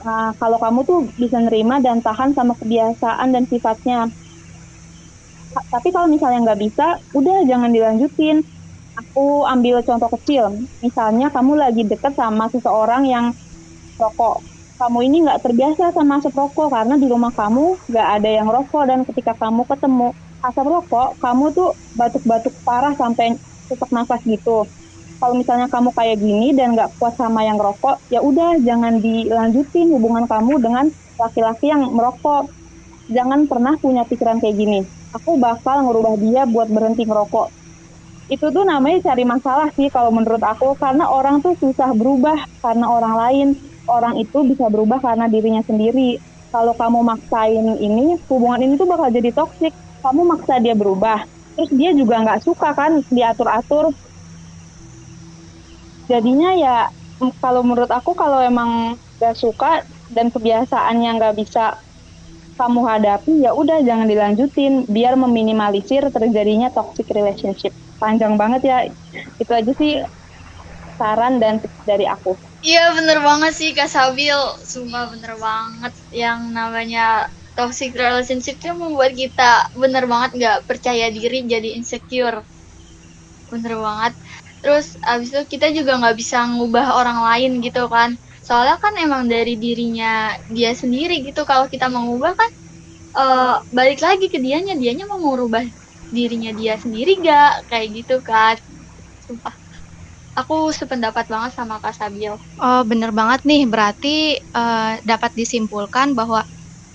Uh, 0.03 0.31
kalau 0.35 0.59
kamu 0.59 0.79
tuh 0.83 0.99
bisa 1.15 1.39
nerima 1.39 1.79
dan 1.79 2.03
tahan 2.03 2.35
sama 2.35 2.59
kebiasaan 2.59 3.31
dan 3.31 3.43
sifatnya. 3.47 4.11
Tapi 5.49 5.89
kalau 5.89 6.07
misalnya 6.11 6.45
nggak 6.45 6.61
bisa, 6.61 7.01
udah 7.15 7.41
jangan 7.49 7.73
dilanjutin 7.73 8.45
aku 8.99 9.47
ambil 9.47 9.79
contoh 9.87 10.09
kecil. 10.19 10.43
Misalnya 10.83 11.31
kamu 11.31 11.53
lagi 11.55 11.87
deket 11.87 12.13
sama 12.19 12.51
seseorang 12.51 13.07
yang 13.07 13.31
rokok. 13.95 14.43
Kamu 14.79 14.99
ini 15.03 15.27
nggak 15.27 15.43
terbiasa 15.43 15.91
sama 15.91 16.23
asap 16.23 16.35
rokok 16.39 16.71
karena 16.71 16.95
di 16.95 17.07
rumah 17.11 17.31
kamu 17.35 17.75
nggak 17.91 18.07
ada 18.19 18.29
yang 18.31 18.47
rokok 18.47 18.83
dan 18.87 19.03
ketika 19.03 19.35
kamu 19.35 19.67
ketemu 19.67 20.15
asap 20.39 20.65
rokok, 20.67 21.19
kamu 21.19 21.45
tuh 21.51 21.69
batuk-batuk 21.99 22.55
parah 22.63 22.95
sampai 22.95 23.35
sesak 23.67 23.91
nafas 23.91 24.23
gitu. 24.23 24.63
Kalau 25.19 25.35
misalnya 25.35 25.67
kamu 25.67 25.91
kayak 25.91 26.15
gini 26.15 26.55
dan 26.55 26.79
nggak 26.79 26.95
kuat 26.95 27.11
sama 27.19 27.43
yang 27.43 27.59
rokok, 27.59 27.99
ya 28.07 28.23
udah 28.23 28.55
jangan 28.63 29.03
dilanjutin 29.03 29.91
hubungan 29.91 30.23
kamu 30.31 30.63
dengan 30.63 30.87
laki-laki 31.19 31.67
yang 31.67 31.83
merokok. 31.91 32.47
Jangan 33.11 33.51
pernah 33.51 33.75
punya 33.83 34.07
pikiran 34.07 34.39
kayak 34.39 34.55
gini. 34.55 34.79
Aku 35.11 35.35
bakal 35.35 35.91
ngerubah 35.91 36.15
dia 36.23 36.47
buat 36.47 36.71
berhenti 36.71 37.03
ngerokok 37.03 37.59
itu 38.33 38.45
tuh 38.55 38.63
namanya 38.71 38.97
cari 39.09 39.23
masalah 39.25 39.67
sih 39.77 39.87
kalau 39.95 40.11
menurut 40.13 40.41
aku 40.51 40.77
karena 40.77 41.09
orang 41.09 41.41
tuh 41.45 41.53
susah 41.63 41.89
berubah 41.97 42.37
karena 42.63 42.85
orang 42.85 43.13
lain 43.21 43.47
orang 43.89 44.13
itu 44.21 44.37
bisa 44.45 44.69
berubah 44.69 45.01
karena 45.01 45.25
dirinya 45.33 45.63
sendiri. 45.65 46.21
Kalau 46.49 46.73
kamu 46.73 46.99
maksain 47.05 47.65
ini, 47.77 48.17
hubungan 48.25 48.61
ini 48.65 48.73
tuh 48.81 48.89
bakal 48.89 49.09
jadi 49.13 49.29
toksik. 49.37 49.73
Kamu 50.01 50.21
maksa 50.25 50.57
dia 50.63 50.73
berubah, 50.73 51.21
terus 51.53 51.69
dia 51.77 51.91
juga 51.93 52.15
nggak 52.25 52.41
suka 52.41 52.73
kan 52.73 52.91
diatur-atur. 53.13 53.93
Jadinya 56.09 56.49
ya 56.57 56.75
kalau 57.43 57.61
menurut 57.67 57.91
aku 57.91 58.11
kalau 58.17 58.39
emang 58.41 58.97
gak 59.19 59.35
suka 59.35 59.83
dan 60.09 60.31
kebiasaan 60.33 60.95
yang 61.03 61.19
nggak 61.19 61.35
bisa 61.37 61.75
kamu 62.59 62.81
hadapi 62.91 63.33
ya 63.45 63.51
udah 63.55 63.83
jangan 63.87 64.07
dilanjutin 64.07 64.73
biar 64.87 65.13
meminimalisir 65.19 66.03
terjadinya 66.15 66.69
toxic 66.75 67.07
relationship 67.11 67.73
panjang 67.99 68.39
banget 68.39 68.61
ya. 68.63 68.77
Itu 69.37 69.51
aja 69.51 69.71
sih 69.75 70.01
saran 70.99 71.39
dan 71.39 71.59
tips 71.59 71.83
dari 71.83 72.07
aku. 72.07 72.35
Iya 72.59 72.91
bener 72.91 73.23
banget 73.23 73.53
sih 73.55 73.71
kak 73.71 73.87
Sabil. 73.87 74.35
Sumpah 74.63 75.11
bener 75.11 75.35
banget. 75.39 75.93
Yang 76.11 76.39
namanya 76.51 77.05
toxic 77.55 77.91
relationship 77.95 78.59
itu 78.59 78.71
membuat 78.71 79.15
kita 79.15 79.71
bener 79.75 80.07
banget 80.07 80.31
nggak 80.39 80.57
percaya 80.67 81.07
diri 81.11 81.43
jadi 81.47 81.75
insecure. 81.75 82.43
Bener 83.51 83.73
banget. 83.79 84.13
Terus 84.59 84.99
abis 85.07 85.31
itu 85.31 85.41
kita 85.55 85.71
juga 85.71 85.95
nggak 85.99 86.17
bisa 86.19 86.43
ngubah 86.51 86.99
orang 86.99 87.19
lain 87.31 87.63
gitu 87.63 87.87
kan. 87.87 88.19
Soalnya 88.43 88.75
kan 88.81 88.97
emang 88.99 89.29
dari 89.31 89.55
dirinya 89.55 90.35
dia 90.51 90.75
sendiri 90.75 91.23
gitu. 91.23 91.47
Kalau 91.47 91.71
kita 91.71 91.87
mengubah 91.87 92.35
kan 92.35 92.51
uh, 93.15 93.55
balik 93.71 94.03
lagi 94.03 94.27
ke 94.27 94.37
dianya 94.37 94.75
dianya 94.75 95.07
mau 95.07 95.21
merubah 95.21 95.63
dirinya 96.09 96.51
dia 96.53 96.75
sendiri 96.77 97.21
gak 97.21 97.69
kayak 97.69 97.87
gitu 97.93 98.15
kan 98.25 98.57
sumpah 99.21 99.55
aku 100.39 100.71
sependapat 100.71 101.27
banget 101.27 101.51
sama 101.55 101.83
Kak 101.83 101.95
Sabil. 101.95 102.31
Oh, 102.59 102.81
bener 102.87 103.11
banget 103.11 103.43
nih. 103.43 103.67
Berarti 103.67 104.39
uh, 104.55 104.99
dapat 105.03 105.35
disimpulkan 105.35 106.15
bahwa 106.15 106.47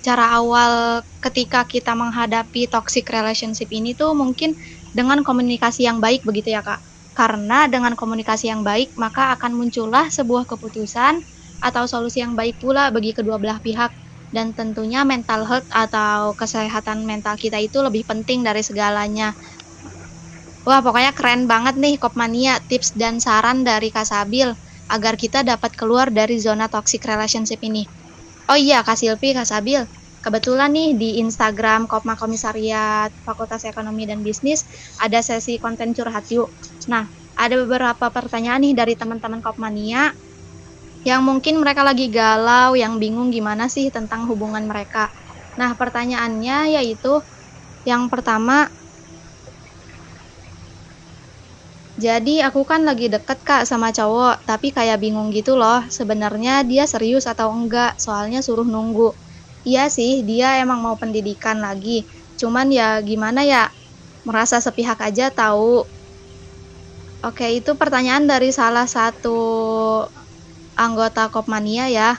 cara 0.04 0.36
awal 0.36 1.04
ketika 1.20 1.64
kita 1.64 1.92
menghadapi 1.96 2.68
toxic 2.68 3.08
relationship 3.08 3.68
ini 3.72 3.96
tuh 3.96 4.12
mungkin 4.16 4.56
dengan 4.92 5.20
komunikasi 5.24 5.84
yang 5.88 6.00
baik 6.00 6.24
begitu 6.24 6.56
ya, 6.56 6.64
Kak. 6.64 6.80
Karena 7.14 7.70
dengan 7.70 7.94
komunikasi 7.94 8.50
yang 8.50 8.66
baik, 8.66 8.96
maka 8.98 9.36
akan 9.38 9.54
muncullah 9.54 10.10
sebuah 10.10 10.48
keputusan 10.50 11.22
atau 11.62 11.84
solusi 11.88 12.20
yang 12.20 12.34
baik 12.36 12.58
pula 12.60 12.90
bagi 12.92 13.14
kedua 13.16 13.38
belah 13.40 13.62
pihak 13.62 13.94
dan 14.30 14.52
tentunya 14.56 15.02
mental 15.04 15.44
health 15.48 15.68
atau 15.72 16.32
kesehatan 16.38 17.04
mental 17.04 17.34
kita 17.36 17.58
itu 17.60 17.80
lebih 17.82 18.04
penting 18.08 18.44
dari 18.46 18.62
segalanya. 18.64 19.34
Wah, 20.64 20.80
pokoknya 20.80 21.12
keren 21.12 21.44
banget 21.44 21.76
nih 21.76 22.00
Kopmania 22.00 22.56
tips 22.64 22.96
dan 22.96 23.20
saran 23.20 23.68
dari 23.68 23.92
Kasabil 23.92 24.48
agar 24.88 25.14
kita 25.20 25.44
dapat 25.44 25.76
keluar 25.76 26.08
dari 26.08 26.40
zona 26.40 26.72
toxic 26.72 27.04
relationship 27.04 27.60
ini. 27.60 27.84
Oh 28.48 28.58
iya, 28.60 28.80
Kak 28.84 28.96
Silvi, 29.00 29.32
Kak 29.36 29.48
Sabil, 29.48 29.84
kebetulan 30.24 30.72
nih 30.72 30.96
di 30.96 31.10
Instagram 31.24 31.84
Kopma 31.88 32.16
Komisariat 32.16 33.12
Fakultas 33.24 33.64
Ekonomi 33.68 34.04
dan 34.08 34.20
Bisnis 34.24 34.64
ada 35.00 35.20
sesi 35.20 35.56
konten 35.60 35.92
curhat 35.96 36.28
yuk. 36.32 36.52
Nah, 36.92 37.08
ada 37.36 37.54
beberapa 37.60 38.08
pertanyaan 38.12 38.64
nih 38.64 38.74
dari 38.76 38.94
teman-teman 39.00 39.40
Kopmania 39.44 40.12
yang 41.04 41.22
mungkin 41.28 41.60
mereka 41.62 41.82
lagi 41.84 42.08
galau, 42.08 42.74
yang 42.82 42.96
bingung 43.02 43.28
gimana 43.36 43.68
sih 43.68 43.92
tentang 43.92 44.24
hubungan 44.30 44.64
mereka. 44.64 45.12
Nah, 45.60 45.76
pertanyaannya 45.80 46.76
yaitu 46.80 47.20
yang 47.86 48.08
pertama, 48.12 48.70
jadi 52.04 52.34
aku 52.50 52.60
kan 52.70 52.80
lagi 52.88 53.06
deket 53.14 53.38
kak 53.48 53.62
sama 53.70 53.88
cowok, 53.98 54.34
tapi 54.50 54.68
kayak 54.76 54.98
bingung 55.04 55.28
gitu 55.38 55.52
loh, 55.62 55.80
sebenarnya 55.98 56.54
dia 56.70 56.84
serius 56.92 57.24
atau 57.32 57.48
enggak, 57.58 57.92
soalnya 58.04 58.40
suruh 58.46 58.66
nunggu. 58.74 59.10
Iya 59.70 59.84
sih, 59.96 60.12
dia 60.30 60.48
emang 60.64 60.80
mau 60.84 60.96
pendidikan 61.02 61.56
lagi, 61.66 61.98
cuman 62.40 62.66
ya 62.78 62.88
gimana 63.10 63.40
ya, 63.52 63.62
merasa 64.28 64.56
sepihak 64.66 64.98
aja 65.08 65.26
tahu. 65.40 65.86
Oke, 67.24 67.46
itu 67.58 67.72
pertanyaan 67.80 68.24
dari 68.28 68.50
salah 68.52 68.84
satu 68.84 69.38
anggota 70.76 71.28
Kopmania 71.34 71.86
ya. 71.90 72.10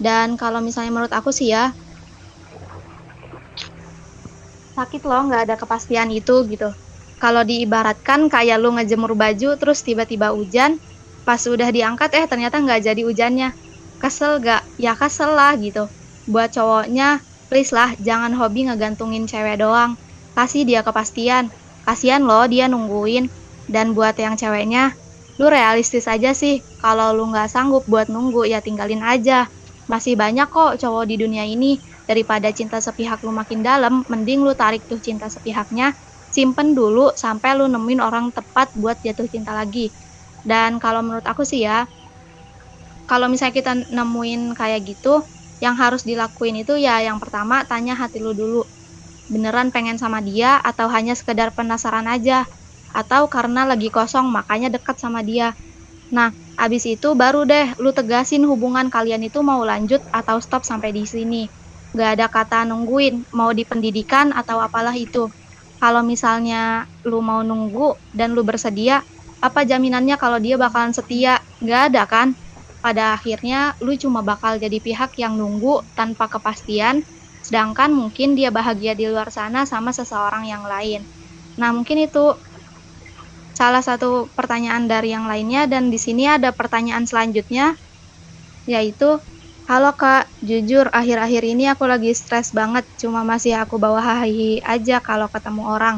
Dan 0.00 0.34
kalau 0.40 0.58
misalnya 0.64 0.92
menurut 0.94 1.12
aku 1.14 1.30
sih 1.30 1.48
ya, 1.54 1.72
sakit 4.76 5.02
loh 5.08 5.22
nggak 5.28 5.42
ada 5.48 5.54
kepastian 5.60 6.08
itu 6.12 6.36
gitu. 6.52 6.70
Kalau 7.22 7.42
diibaratkan 7.46 8.26
kayak 8.32 8.58
lu 8.62 8.74
ngejemur 8.76 9.12
baju 9.14 9.54
terus 9.60 9.78
tiba-tiba 9.86 10.34
hujan, 10.34 10.82
pas 11.26 11.38
udah 11.46 11.68
diangkat 11.70 12.10
eh 12.18 12.26
ternyata 12.26 12.56
nggak 12.64 12.80
jadi 12.88 13.02
hujannya. 13.06 13.48
Kesel 14.02 14.42
gak? 14.42 14.66
Ya 14.74 14.98
kesel 14.98 15.30
lah 15.38 15.54
gitu. 15.54 15.86
Buat 16.26 16.50
cowoknya, 16.58 17.22
please 17.46 17.70
lah 17.70 17.94
jangan 18.02 18.34
hobi 18.34 18.66
ngegantungin 18.66 19.30
cewek 19.30 19.62
doang. 19.62 19.94
Kasih 20.34 20.66
dia 20.66 20.82
kepastian. 20.82 21.54
Kasian 21.86 22.26
loh 22.26 22.42
dia 22.50 22.66
nungguin. 22.66 23.30
Dan 23.70 23.94
buat 23.94 24.18
yang 24.18 24.34
ceweknya, 24.34 24.98
lu 25.42 25.50
realistis 25.50 26.06
aja 26.06 26.30
sih 26.38 26.62
kalau 26.78 27.10
lu 27.18 27.34
nggak 27.34 27.50
sanggup 27.50 27.82
buat 27.90 28.06
nunggu 28.06 28.46
ya 28.46 28.62
tinggalin 28.62 29.02
aja. 29.02 29.50
Masih 29.90 30.14
banyak 30.14 30.46
kok 30.46 30.78
cowok 30.78 31.04
di 31.10 31.18
dunia 31.18 31.42
ini. 31.42 31.82
Daripada 32.06 32.54
cinta 32.54 32.78
sepihak 32.78 33.18
lu 33.26 33.34
makin 33.34 33.66
dalam 33.66 34.06
mending 34.06 34.46
lu 34.46 34.54
tarik 34.54 34.86
tuh 34.86 35.02
cinta 35.02 35.26
sepihaknya. 35.26 35.98
Simpen 36.30 36.78
dulu 36.78 37.10
sampai 37.18 37.58
lu 37.58 37.66
nemuin 37.66 37.98
orang 37.98 38.30
tepat 38.30 38.70
buat 38.78 39.02
jatuh 39.02 39.26
cinta 39.26 39.50
lagi. 39.50 39.90
Dan 40.46 40.78
kalau 40.78 41.02
menurut 41.02 41.26
aku 41.26 41.42
sih 41.42 41.66
ya 41.66 41.90
kalau 43.02 43.26
misalnya 43.26 43.54
kita 43.58 43.72
nemuin 43.90 44.54
kayak 44.54 44.86
gitu 44.86 45.26
yang 45.58 45.74
harus 45.74 46.06
dilakuin 46.06 46.62
itu 46.62 46.78
ya 46.78 47.02
yang 47.02 47.18
pertama 47.18 47.66
tanya 47.66 47.98
hati 47.98 48.22
lu 48.22 48.30
dulu. 48.30 48.62
Beneran 49.26 49.74
pengen 49.74 49.98
sama 49.98 50.22
dia 50.22 50.62
atau 50.62 50.86
hanya 50.86 51.18
sekedar 51.18 51.50
penasaran 51.50 52.06
aja 52.06 52.46
atau 52.92 53.26
karena 53.32 53.64
lagi 53.66 53.88
kosong 53.88 54.28
makanya 54.30 54.68
dekat 54.72 54.96
sama 55.00 55.20
dia. 55.24 55.56
Nah, 56.12 56.30
abis 56.60 56.84
itu 56.86 57.08
baru 57.16 57.42
deh 57.48 57.72
lu 57.82 57.90
tegasin 57.96 58.44
hubungan 58.46 58.86
kalian 58.92 59.24
itu 59.26 59.40
mau 59.40 59.64
lanjut 59.64 60.04
atau 60.12 60.38
stop 60.44 60.62
sampai 60.68 60.92
di 60.92 61.04
sini. 61.08 61.42
Gak 61.92 62.10
ada 62.20 62.26
kata 62.32 62.64
nungguin, 62.68 63.28
mau 63.36 63.50
di 63.52 63.64
pendidikan 63.68 64.32
atau 64.32 64.60
apalah 64.60 64.96
itu. 64.96 65.28
Kalau 65.82 66.02
misalnya 66.06 66.86
lu 67.04 67.20
mau 67.20 67.42
nunggu 67.44 67.88
dan 68.14 68.32
lu 68.36 68.44
bersedia, 68.46 69.02
apa 69.42 69.66
jaminannya 69.66 70.16
kalau 70.16 70.38
dia 70.38 70.56
bakalan 70.56 70.92
setia? 70.94 71.42
Gak 71.60 71.82
ada 71.92 72.02
kan? 72.08 72.28
Pada 72.84 73.14
akhirnya 73.16 73.74
lu 73.84 73.94
cuma 73.98 74.20
bakal 74.24 74.58
jadi 74.58 74.78
pihak 74.82 75.14
yang 75.18 75.34
nunggu 75.40 75.74
tanpa 75.98 76.26
kepastian, 76.32 77.02
sedangkan 77.42 77.90
mungkin 77.94 78.34
dia 78.38 78.50
bahagia 78.54 78.94
di 78.98 79.04
luar 79.10 79.28
sana 79.34 79.66
sama 79.68 79.90
seseorang 79.94 80.44
yang 80.48 80.64
lain. 80.66 81.06
Nah, 81.60 81.70
mungkin 81.76 81.98
itu 82.08 82.38
salah 83.62 83.78
satu 83.78 84.34
pertanyaan 84.34 84.90
dari 84.90 85.14
yang 85.14 85.30
lainnya 85.30 85.70
dan 85.70 85.86
di 85.86 85.94
sini 85.94 86.26
ada 86.26 86.50
pertanyaan 86.50 87.06
selanjutnya 87.06 87.78
yaitu 88.66 89.22
Halo 89.62 89.94
kak, 89.94 90.34
jujur 90.42 90.90
akhir-akhir 90.90 91.46
ini 91.46 91.70
aku 91.70 91.86
lagi 91.86 92.10
stres 92.18 92.50
banget, 92.50 92.82
cuma 92.98 93.22
masih 93.22 93.54
aku 93.62 93.78
bawa 93.78 94.02
hahi 94.02 94.58
aja 94.66 94.98
kalau 94.98 95.30
ketemu 95.30 95.62
orang. 95.70 95.96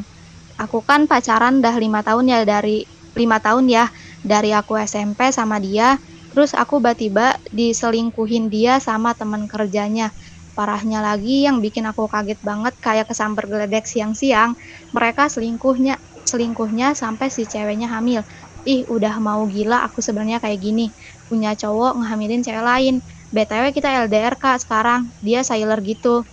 Aku 0.61 0.85
kan 0.85 1.09
pacaran 1.09 1.65
dah 1.65 1.73
lima 1.81 2.05
tahun 2.05 2.29
ya 2.29 2.41
dari 2.45 2.85
lima 3.17 3.41
tahun 3.41 3.73
ya 3.73 3.89
dari 4.21 4.53
aku 4.53 4.77
SMP 4.85 5.33
sama 5.33 5.57
dia, 5.65 5.97
terus 6.29 6.53
aku 6.53 6.77
tiba-tiba 6.85 7.41
diselingkuhin 7.49 8.53
dia 8.53 8.85
sama 8.85 9.17
temen 9.17 9.49
kerjanya. 9.49 10.13
Parahnya 10.53 11.01
lagi 11.01 11.49
yang 11.49 11.65
bikin 11.65 11.89
aku 11.89 12.05
kaget 12.13 12.41
banget 12.45 12.77
kayak 12.85 13.09
kesamber 13.09 13.49
geledek 13.49 13.89
siang-siang, 13.89 14.53
mereka 14.93 15.33
selingkuhnya 15.33 15.97
selingkuhnya 16.31 16.87
sampai 17.03 17.29
si 17.37 17.43
ceweknya 17.53 17.89
hamil. 17.95 18.23
Ih, 18.65 18.83
udah 18.95 19.15
mau 19.21 19.43
gila 19.55 19.85
aku 19.87 19.99
sebenarnya 20.07 20.39
kayak 20.45 20.61
gini. 20.67 20.87
Punya 21.29 21.51
cowok 21.61 21.93
ngehamilin 22.01 22.41
cewek 22.47 22.65
lain. 22.71 22.95
BTW 23.35 23.65
kita 23.77 23.89
LDR 24.05 24.35
kak 24.43 24.57
sekarang. 24.65 25.01
Dia 25.27 25.41
sailor 25.45 25.79
gitu. 25.85 26.25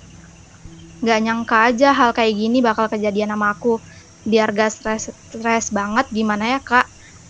Gak 1.08 1.20
nyangka 1.26 1.58
aja 1.70 1.90
hal 2.00 2.10
kayak 2.18 2.34
gini 2.42 2.58
bakal 2.68 2.86
kejadian 2.94 3.34
sama 3.34 3.48
aku. 3.56 3.74
Biar 4.32 4.50
gak 4.58 4.72
stres, 4.76 5.04
stres 5.34 5.66
banget 5.78 6.06
gimana 6.18 6.46
ya 6.58 6.60
kak. 6.70 6.86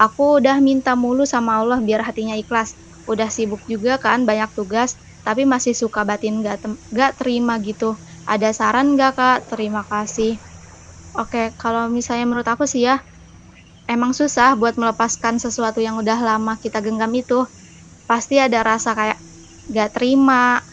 Aku 0.05 0.23
udah 0.41 0.57
minta 0.67 0.91
mulu 1.03 1.23
sama 1.33 1.51
Allah 1.61 1.79
biar 1.87 2.01
hatinya 2.07 2.35
ikhlas. 2.43 2.69
Udah 3.11 3.29
sibuk 3.35 3.61
juga 3.71 3.93
kan 4.05 4.19
banyak 4.29 4.51
tugas. 4.57 4.99
Tapi 5.25 5.41
masih 5.53 5.73
suka 5.81 6.01
batin 6.09 6.41
gak, 6.45 6.57
gak 6.97 7.11
terima 7.19 7.53
gitu. 7.67 7.89
Ada 8.33 8.49
saran 8.59 8.87
gak 8.99 9.13
kak? 9.19 9.37
Terima 9.51 9.81
kasih. 9.91 10.50
Oke, 11.11 11.51
kalau 11.59 11.91
misalnya 11.91 12.23
menurut 12.23 12.47
aku 12.47 12.63
sih 12.63 12.87
ya, 12.87 13.03
emang 13.87 14.15
susah 14.15 14.55
buat 14.55 14.79
melepaskan 14.79 15.43
sesuatu 15.43 15.83
yang 15.83 15.99
udah 15.99 16.19
lama 16.23 16.55
kita 16.55 16.79
genggam 16.79 17.11
itu. 17.11 17.43
Pasti 18.07 18.39
ada 18.39 18.63
rasa 18.63 18.95
kayak 18.95 19.19
gak 19.71 19.91
terima, 19.99 20.63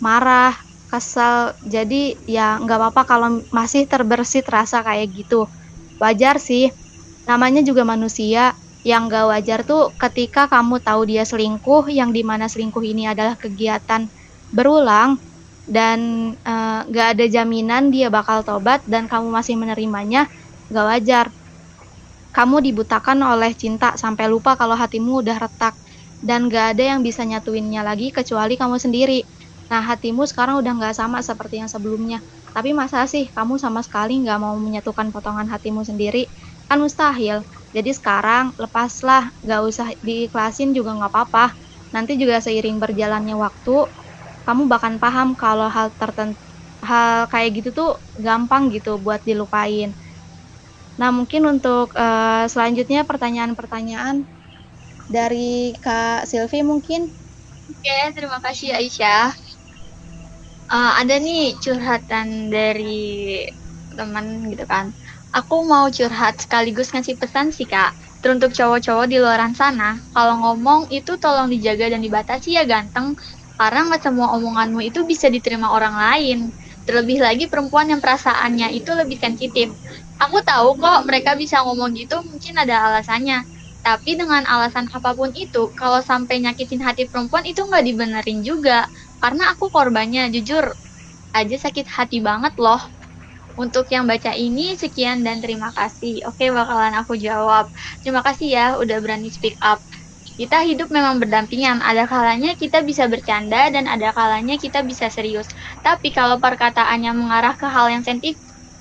marah, 0.00 0.56
kesel. 0.88 1.56
Jadi 1.64 2.24
ya 2.28 2.56
nggak 2.60 2.78
apa-apa 2.80 3.02
kalau 3.08 3.28
masih 3.52 3.84
terbersit 3.88 4.48
rasa 4.48 4.80
kayak 4.84 5.12
gitu. 5.12 5.48
Wajar 6.00 6.40
sih, 6.40 6.72
namanya 7.28 7.60
juga 7.64 7.84
manusia. 7.84 8.56
Yang 8.84 9.02
gak 9.16 9.26
wajar 9.32 9.60
tuh 9.68 9.82
ketika 10.00 10.48
kamu 10.48 10.80
tahu 10.84 11.08
dia 11.08 11.24
selingkuh, 11.28 11.88
yang 11.92 12.12
di 12.16 12.22
mana 12.24 12.48
selingkuh 12.48 12.84
ini 12.84 13.08
adalah 13.08 13.36
kegiatan 13.40 14.08
berulang 14.52 15.20
dan 15.64 16.32
uh, 16.44 16.84
gak 16.88 17.16
ada 17.18 17.24
jaminan 17.28 17.88
dia 17.88 18.12
bakal 18.12 18.44
tobat 18.44 18.84
dan 18.84 19.08
kamu 19.08 19.28
masih 19.32 19.56
menerimanya, 19.56 20.28
gak 20.68 20.86
wajar. 20.88 21.26
Kamu 22.34 22.58
dibutakan 22.66 23.22
oleh 23.22 23.54
cinta 23.54 23.94
sampai 23.94 24.26
lupa 24.26 24.58
kalau 24.58 24.74
hatimu 24.74 25.22
udah 25.22 25.38
retak 25.38 25.78
dan 26.18 26.50
gak 26.50 26.76
ada 26.76 26.96
yang 26.96 27.00
bisa 27.06 27.22
nyatuinnya 27.22 27.86
lagi 27.86 28.10
kecuali 28.10 28.58
kamu 28.58 28.76
sendiri. 28.76 29.22
Nah 29.70 29.80
hatimu 29.80 30.26
sekarang 30.26 30.60
udah 30.60 30.72
gak 30.82 30.94
sama 30.98 31.22
seperti 31.22 31.62
yang 31.62 31.70
sebelumnya. 31.70 32.20
Tapi 32.54 32.70
masa 32.74 33.06
sih 33.06 33.30
kamu 33.30 33.58
sama 33.58 33.80
sekali 33.86 34.22
gak 34.26 34.38
mau 34.42 34.54
menyatukan 34.58 35.14
potongan 35.14 35.46
hatimu 35.46 35.86
sendiri? 35.86 36.28
Kan 36.66 36.82
mustahil. 36.82 37.46
Jadi 37.74 37.90
sekarang 37.94 38.54
lepaslah, 38.58 39.30
gak 39.42 39.60
usah 39.66 39.88
diikhlasin 40.02 40.74
juga 40.74 40.94
gak 40.98 41.10
apa-apa. 41.14 41.46
Nanti 41.94 42.18
juga 42.18 42.42
seiring 42.42 42.82
berjalannya 42.82 43.38
waktu, 43.38 43.86
kamu 44.44 44.68
bahkan 44.68 44.94
paham 45.00 45.34
kalau 45.34 45.68
hal 45.72 45.92
tertentu 45.96 46.40
hal 46.84 47.24
kayak 47.32 47.50
gitu 47.58 47.68
tuh 47.72 47.90
gampang 48.20 48.68
gitu 48.68 49.00
buat 49.00 49.24
dilupain. 49.24 49.96
Nah 51.00 51.10
mungkin 51.10 51.48
untuk 51.48 51.96
uh, 51.96 52.44
selanjutnya 52.46 53.08
pertanyaan-pertanyaan 53.08 54.28
dari 55.08 55.72
Kak 55.80 56.28
Silvi 56.28 56.60
mungkin. 56.60 57.08
Oke, 57.64 57.98
terima 58.12 58.38
kasih 58.44 58.76
Aisyah. 58.76 59.32
Uh, 60.68 60.92
ada 61.00 61.16
nih 61.16 61.56
curhatan 61.60 62.52
dari 62.52 63.44
teman 63.96 64.48
gitu 64.52 64.64
kan 64.68 64.92
aku 65.34 65.66
mau 65.66 65.90
curhat 65.90 66.38
sekaligus 66.38 66.94
ngasih 66.94 67.18
pesan 67.18 67.50
sih 67.50 67.66
kak. 67.66 67.98
Teruntuk 68.22 68.56
cowok-cowok 68.56 69.06
di 69.10 69.18
luar 69.20 69.42
sana, 69.52 70.00
kalau 70.14 70.40
ngomong 70.40 70.88
itu 70.88 71.18
tolong 71.20 71.50
dijaga 71.52 71.92
dan 71.92 72.00
dibatasi 72.00 72.56
ya 72.56 72.64
ganteng, 72.64 73.18
karena 73.58 73.80
nggak 73.90 74.02
semua 74.06 74.34
omonganmu 74.36 74.80
itu 74.88 75.06
bisa 75.06 75.26
diterima 75.30 75.70
orang 75.76 75.94
lain. 75.96 76.38
Terlebih 76.86 77.18
lagi 77.22 77.44
perempuan 77.52 77.86
yang 77.92 78.00
perasaannya 78.04 78.74
itu 78.78 78.90
lebih 78.94 79.18
sensitif. 79.20 79.68
Aku 80.20 80.40
tahu 80.46 80.78
kok 80.82 81.06
mereka 81.08 81.34
bisa 81.38 81.62
ngomong 81.64 81.94
gitu 81.98 82.22
mungkin 82.26 82.54
ada 82.62 82.74
alasannya. 82.90 83.46
Tapi 83.84 84.16
dengan 84.16 84.48
alasan 84.48 84.88
apa 84.96 85.12
pun 85.12 85.30
itu, 85.36 85.70
kalau 85.76 86.00
sampai 86.00 86.40
nyakitin 86.40 86.80
hati 86.80 87.04
perempuan 87.10 87.44
itu 87.44 87.60
nggak 87.68 87.84
dibenerin 87.84 88.40
juga. 88.40 88.88
Karena 89.20 89.52
aku 89.52 89.68
korbannya, 89.68 90.32
jujur 90.32 90.72
aja 91.36 91.56
sakit 91.58 91.86
hati 91.90 92.18
banget 92.24 92.54
loh. 92.60 92.80
Untuk 93.54 93.86
yang 93.94 94.10
baca 94.10 94.34
ini 94.34 94.74
sekian 94.74 95.22
dan 95.26 95.38
terima 95.44 95.70
kasih. 95.78 96.26
Oke, 96.26 96.50
bakalan 96.50 96.94
aku 96.98 97.14
jawab. 97.14 97.70
Terima 98.02 98.22
kasih 98.26 98.48
ya 98.50 98.66
udah 98.82 98.98
berani 98.98 99.30
speak 99.30 99.54
up. 99.62 99.78
Kita 100.34 100.66
hidup 100.66 100.90
memang 100.90 101.22
berdampingan. 101.22 101.78
Ada 101.78 102.10
kalanya 102.10 102.58
kita 102.58 102.82
bisa 102.82 103.06
bercanda 103.06 103.70
dan 103.70 103.86
ada 103.86 104.10
kalanya 104.10 104.58
kita 104.58 104.82
bisa 104.82 105.06
serius. 105.06 105.46
Tapi 105.86 106.10
kalau 106.10 106.42
perkataannya 106.42 107.14
mengarah 107.14 107.54
ke 107.54 107.66
hal 107.70 107.86
yang 107.94 108.02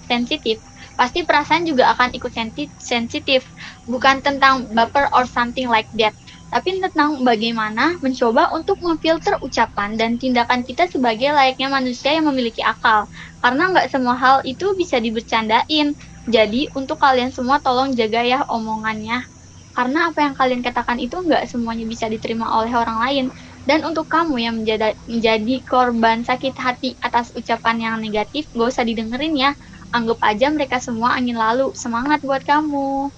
sensitif, 0.01 0.57
pasti 0.97 1.21
perasaan 1.29 1.63
juga 1.69 1.93
akan 1.93 2.09
ikut 2.17 2.33
sensitif. 2.81 3.53
Bukan 3.85 4.25
tentang 4.25 4.65
baper 4.73 5.09
or 5.13 5.25
something 5.29 5.69
like 5.69 5.89
that 5.93 6.13
tapi 6.53 6.77
tentang 6.77 7.25
bagaimana 7.25 7.97
mencoba 7.97 8.53
untuk 8.53 8.77
memfilter 8.85 9.41
ucapan 9.41 9.97
dan 9.97 10.21
tindakan 10.21 10.61
kita 10.61 10.85
sebagai 10.85 11.33
layaknya 11.33 11.65
manusia 11.69 12.13
yang 12.13 12.29
memiliki 12.29 12.61
akal. 12.61 13.09
Karena 13.41 13.73
nggak 13.73 13.89
semua 13.89 14.13
hal 14.17 14.37
itu 14.45 14.73
bisa 14.77 15.01
dibercandain. 15.01 15.97
Jadi 16.29 16.69
untuk 16.77 17.01
kalian 17.01 17.33
semua 17.33 17.57
tolong 17.57 17.89
jaga 17.97 18.21
ya 18.21 18.39
omongannya. 18.45 19.32
Karena 19.73 19.99
apa 20.13 20.19
yang 20.25 20.35
kalian 20.37 20.61
katakan 20.61 20.97
itu 21.01 21.15
nggak 21.25 21.49
semuanya 21.51 21.85
bisa 21.89 22.05
diterima 22.13 22.45
oleh 22.57 22.73
orang 22.77 22.97
lain. 23.05 23.25
Dan 23.67 23.79
untuk 23.89 24.05
kamu 24.09 24.35
yang 24.45 24.53
menjadi, 24.61 24.93
menjadi 25.09 25.55
korban 25.65 26.21
sakit 26.29 26.53
hati 26.65 26.89
atas 27.01 27.33
ucapan 27.33 27.75
yang 27.81 27.95
negatif, 28.05 28.47
gak 28.53 28.69
usah 28.73 28.85
didengerin 28.85 29.33
ya. 29.33 29.51
Anggap 29.95 30.19
aja 30.21 30.47
mereka 30.53 30.77
semua 30.77 31.17
angin 31.17 31.37
lalu. 31.37 31.73
Semangat 31.73 32.19
buat 32.21 32.43
kamu. 32.45 33.09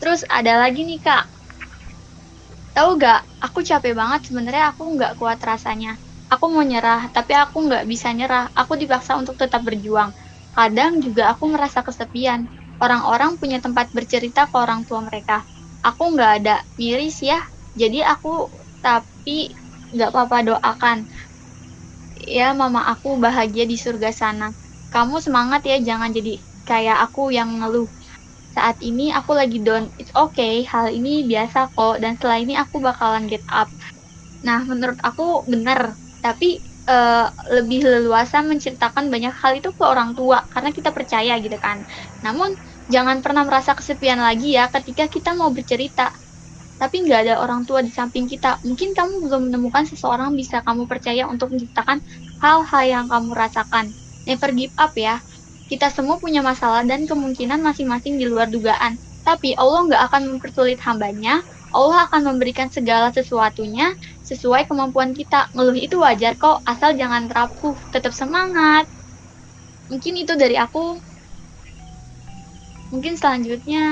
Terus 0.00 0.20
ada 0.28 0.60
lagi 0.62 0.84
nih 0.84 1.00
kak, 1.00 1.24
Tahu 2.76 2.90
gak, 2.96 3.20
aku 3.44 3.60
capek 3.68 3.92
banget 3.92 4.20
sebenarnya 4.32 4.72
aku 4.72 4.82
nggak 4.96 5.12
kuat 5.20 5.38
rasanya. 5.44 6.00
Aku 6.32 6.48
mau 6.48 6.64
nyerah, 6.64 7.12
tapi 7.12 7.36
aku 7.36 7.68
nggak 7.68 7.84
bisa 7.84 8.08
nyerah. 8.16 8.48
Aku 8.56 8.72
dipaksa 8.80 9.12
untuk 9.20 9.36
tetap 9.36 9.60
berjuang. 9.68 10.16
Kadang 10.56 10.92
juga 11.04 11.22
aku 11.32 11.44
merasa 11.52 11.84
kesepian. 11.84 12.48
Orang-orang 12.80 13.36
punya 13.40 13.60
tempat 13.60 13.92
bercerita 13.92 14.48
ke 14.48 14.56
orang 14.56 14.88
tua 14.88 15.04
mereka. 15.04 15.44
Aku 15.88 16.02
nggak 16.14 16.30
ada, 16.42 16.54
miris 16.78 17.16
ya. 17.30 17.38
Jadi 17.80 17.98
aku, 18.12 18.28
tapi 18.84 19.56
nggak 19.92 20.08
apa-apa 20.12 20.36
doakan. 20.48 20.98
Ya 22.38 22.46
mama 22.60 22.80
aku 22.92 23.08
bahagia 23.24 23.64
di 23.72 23.76
surga 23.84 24.10
sana. 24.20 24.46
Kamu 24.92 25.16
semangat 25.26 25.60
ya, 25.70 25.76
jangan 25.88 26.10
jadi 26.16 26.32
kayak 26.68 26.96
aku 27.08 27.32
yang 27.32 27.48
ngeluh. 27.60 27.88
Saat 28.56 28.76
ini 28.88 29.04
aku 29.18 29.32
lagi 29.40 29.58
down. 29.66 29.84
It's 30.00 30.12
okay 30.24 30.54
hal 30.72 30.86
ini 30.98 31.24
biasa 31.30 31.58
kok. 31.76 31.94
Dan 32.02 32.12
setelah 32.18 32.38
ini 32.44 32.54
aku 32.62 32.76
bakalan 32.88 33.24
get 33.32 33.44
up. 33.50 33.68
Nah 34.46 34.60
menurut 34.70 34.98
aku 35.08 35.46
benar. 35.52 35.98
Tapi 36.24 36.60
uh, 36.90 37.28
lebih 37.56 37.80
leluasa 37.86 38.42
menceritakan 38.44 39.06
banyak 39.14 39.34
hal 39.42 39.52
itu 39.60 39.70
ke 39.78 39.84
orang 39.86 40.12
tua. 40.18 40.38
Karena 40.52 40.70
kita 40.76 40.90
percaya 40.96 41.34
gitu 41.44 41.58
kan. 41.60 41.84
Namun 42.24 42.50
jangan 42.92 43.18
pernah 43.24 43.42
merasa 43.48 43.72
kesepian 43.78 44.20
lagi 44.20 44.48
ya 44.58 44.64
ketika 44.74 45.04
kita 45.14 45.30
mau 45.40 45.50
bercerita 45.56 46.06
tapi 46.80 46.96
nggak 47.06 47.20
ada 47.24 47.34
orang 47.44 47.62
tua 47.68 47.80
di 47.86 47.92
samping 47.98 48.26
kita 48.32 48.50
mungkin 48.66 48.90
kamu 48.98 49.14
belum 49.24 49.42
menemukan 49.48 49.84
seseorang 49.90 50.30
bisa 50.40 50.56
kamu 50.66 50.82
percaya 50.90 51.24
untuk 51.32 51.48
menceritakan 51.54 51.98
hal-hal 52.42 52.84
yang 52.94 53.06
kamu 53.12 53.30
rasakan 53.42 53.86
never 54.28 54.50
give 54.58 54.74
up 54.76 54.92
ya 55.06 55.14
kita 55.70 55.88
semua 55.88 56.20
punya 56.20 56.44
masalah 56.44 56.84
dan 56.84 57.08
kemungkinan 57.08 57.64
masing-masing 57.64 58.20
di 58.20 58.28
luar 58.28 58.52
dugaan. 58.52 59.00
Tapi 59.24 59.56
Allah 59.56 59.80
nggak 59.88 60.02
akan 60.12 60.22
mempersulit 60.36 60.76
hambanya, 60.84 61.40
Allah 61.72 62.04
akan 62.10 62.34
memberikan 62.36 62.68
segala 62.68 63.08
sesuatunya 63.16 63.96
sesuai 64.20 64.68
kemampuan 64.68 65.16
kita. 65.16 65.48
Ngeluh 65.56 65.78
itu 65.80 65.96
wajar 66.04 66.36
kok, 66.36 66.60
asal 66.68 66.92
jangan 66.92 67.24
rapuh, 67.32 67.78
tetap 67.88 68.12
semangat. 68.12 68.84
Mungkin 69.88 70.14
itu 70.22 70.36
dari 70.36 70.60
aku. 70.60 71.00
Mungkin 72.92 73.16
selanjutnya 73.16 73.84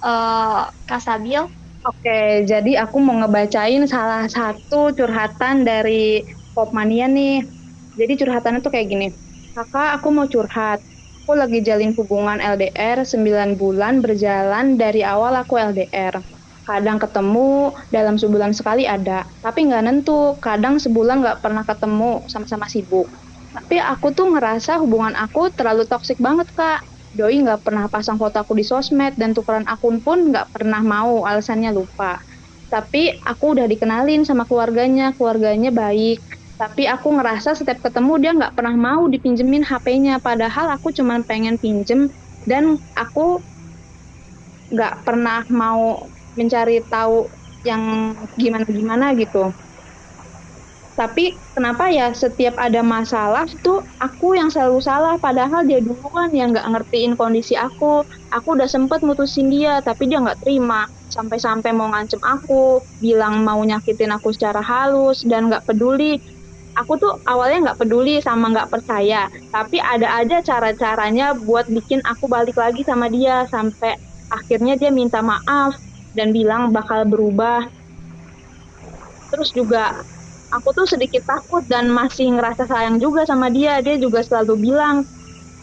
uh, 0.00 0.72
Kak 0.88 1.00
Sabil. 1.04 1.44
Oke, 1.86 2.42
jadi 2.48 2.82
aku 2.82 2.98
mau 2.98 3.14
ngebacain 3.22 3.84
salah 3.86 4.26
satu 4.26 4.90
curhatan 4.96 5.62
dari 5.62 6.24
Popmania 6.56 7.06
nih. 7.06 7.46
Jadi 7.94 8.12
curhatannya 8.16 8.64
tuh 8.64 8.72
kayak 8.74 8.88
gini. 8.90 9.08
Kakak, 9.54 10.00
aku 10.00 10.08
mau 10.10 10.26
curhat 10.26 10.80
aku 11.26 11.42
lagi 11.42 11.58
jalin 11.58 11.90
hubungan 11.98 12.38
LDR 12.38 13.02
9 13.02 13.58
bulan 13.58 13.98
berjalan 13.98 14.78
dari 14.78 15.02
awal 15.02 15.34
aku 15.34 15.58
LDR. 15.58 16.22
Kadang 16.62 17.02
ketemu 17.02 17.74
dalam 17.90 18.14
sebulan 18.14 18.54
sekali 18.54 18.86
ada, 18.86 19.26
tapi 19.42 19.66
nggak 19.66 19.82
nentu. 19.90 20.38
Kadang 20.38 20.78
sebulan 20.78 21.26
nggak 21.26 21.42
pernah 21.42 21.66
ketemu, 21.66 22.30
sama-sama 22.30 22.70
sibuk. 22.70 23.10
Tapi 23.50 23.74
aku 23.82 24.14
tuh 24.14 24.30
ngerasa 24.38 24.78
hubungan 24.78 25.18
aku 25.18 25.50
terlalu 25.50 25.82
toksik 25.90 26.22
banget, 26.22 26.46
Kak. 26.54 26.86
Doi 27.16 27.40
nggak 27.40 27.64
pernah 27.64 27.88
pasang 27.88 28.20
foto 28.20 28.36
aku 28.36 28.52
di 28.52 28.64
sosmed 28.64 29.16
dan 29.16 29.32
tukeran 29.32 29.64
akun 29.64 30.04
pun 30.04 30.30
nggak 30.30 30.52
pernah 30.52 30.84
mau, 30.84 31.24
alasannya 31.24 31.72
lupa. 31.72 32.20
Tapi 32.68 33.16
aku 33.24 33.56
udah 33.56 33.64
dikenalin 33.64 34.26
sama 34.28 34.44
keluarganya, 34.44 35.16
keluarganya 35.16 35.72
baik 35.72 36.20
tapi 36.56 36.88
aku 36.88 37.12
ngerasa 37.20 37.52
setiap 37.52 37.84
ketemu 37.84 38.12
dia 38.16 38.32
nggak 38.32 38.56
pernah 38.56 38.72
mau 38.72 39.04
dipinjemin 39.12 39.60
HP-nya 39.60 40.24
padahal 40.24 40.72
aku 40.72 40.88
cuma 40.96 41.20
pengen 41.20 41.60
pinjem 41.60 42.08
dan 42.48 42.80
aku 42.96 43.44
nggak 44.72 45.04
pernah 45.04 45.44
mau 45.52 46.08
mencari 46.32 46.80
tahu 46.88 47.28
yang 47.60 48.16
gimana-gimana 48.40 49.12
gitu 49.20 49.52
tapi 50.96 51.36
kenapa 51.52 51.92
ya 51.92 52.08
setiap 52.16 52.56
ada 52.56 52.80
masalah 52.80 53.44
tuh 53.60 53.84
aku 54.00 54.32
yang 54.32 54.48
selalu 54.48 54.80
salah? 54.80 55.20
Padahal 55.20 55.68
dia 55.68 55.84
duluan 55.84 56.32
yang 56.32 56.56
nggak 56.56 56.64
ngertiin 56.72 57.20
kondisi 57.20 57.52
aku. 57.52 58.00
Aku 58.32 58.56
udah 58.56 58.64
sempet 58.64 59.04
mutusin 59.04 59.52
dia 59.52 59.84
tapi 59.84 60.08
dia 60.08 60.24
nggak 60.24 60.40
terima. 60.40 60.88
Sampai-sampai 61.12 61.76
mau 61.76 61.92
ngancem 61.92 62.16
aku 62.24 62.80
bilang 62.96 63.44
mau 63.44 63.60
nyakitin 63.60 64.08
aku 64.16 64.32
secara 64.32 64.64
halus 64.64 65.20
dan 65.28 65.52
nggak 65.52 65.68
peduli. 65.68 66.16
Aku 66.80 66.96
tuh 66.96 67.20
awalnya 67.28 67.70
nggak 67.70 67.84
peduli 67.84 68.16
sama 68.24 68.56
nggak 68.56 68.72
percaya. 68.72 69.28
Tapi 69.52 69.76
ada 69.76 70.16
aja 70.16 70.40
cara-caranya 70.40 71.36
buat 71.36 71.68
bikin 71.68 72.00
aku 72.08 72.24
balik 72.24 72.56
lagi 72.56 72.80
sama 72.88 73.12
dia. 73.12 73.44
Sampai 73.52 74.00
akhirnya 74.32 74.80
dia 74.80 74.88
minta 74.88 75.20
maaf 75.20 75.76
dan 76.16 76.32
bilang 76.32 76.72
bakal 76.72 77.04
berubah. 77.04 77.68
Terus 79.28 79.52
juga 79.52 80.15
aku 80.56 80.72
tuh 80.72 80.86
sedikit 80.88 81.22
takut 81.28 81.62
dan 81.68 81.92
masih 81.92 82.32
ngerasa 82.32 82.64
sayang 82.66 82.96
juga 82.96 83.28
sama 83.28 83.52
dia 83.52 83.84
dia 83.84 84.00
juga 84.00 84.24
selalu 84.24 84.72
bilang 84.72 85.04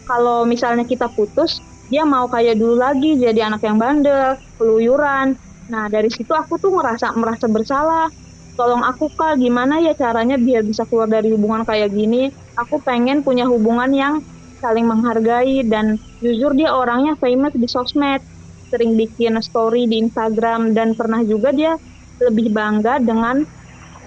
kalau 0.05 0.45
misalnya 0.45 0.85
kita 0.85 1.09
putus 1.17 1.57
dia 1.89 2.05
mau 2.05 2.29
kayak 2.29 2.61
dulu 2.61 2.79
lagi 2.79 3.17
jadi 3.17 3.49
anak 3.49 3.65
yang 3.65 3.81
bandel 3.81 4.37
keluyuran 4.61 5.35
Nah, 5.71 5.87
dari 5.87 6.11
situ 6.11 6.31
aku 6.35 6.59
tuh 6.59 6.75
ngerasa 6.75 7.15
merasa 7.15 7.47
bersalah. 7.47 8.11
Tolong 8.53 8.83
aku 8.83 9.09
kak, 9.15 9.39
gimana 9.39 9.81
ya 9.81 9.95
caranya 9.97 10.37
biar 10.37 10.61
bisa 10.67 10.85
keluar 10.85 11.09
dari 11.09 11.31
hubungan 11.33 11.63
kayak 11.65 11.89
gini? 11.89 12.29
Aku 12.59 12.83
pengen 12.85 13.25
punya 13.25 13.49
hubungan 13.49 13.89
yang 13.89 14.21
saling 14.61 14.85
menghargai 14.85 15.65
dan 15.65 15.97
jujur 16.21 16.53
dia 16.53 16.69
orangnya 16.69 17.17
famous 17.17 17.55
di 17.57 17.65
sosmed. 17.65 18.21
Sering 18.69 18.93
bikin 18.93 19.41
story 19.41 19.89
di 19.89 20.05
Instagram 20.05 20.77
dan 20.77 20.93
pernah 20.93 21.25
juga 21.25 21.49
dia 21.49 21.73
lebih 22.21 22.53
bangga 22.53 23.01
dengan 23.01 23.41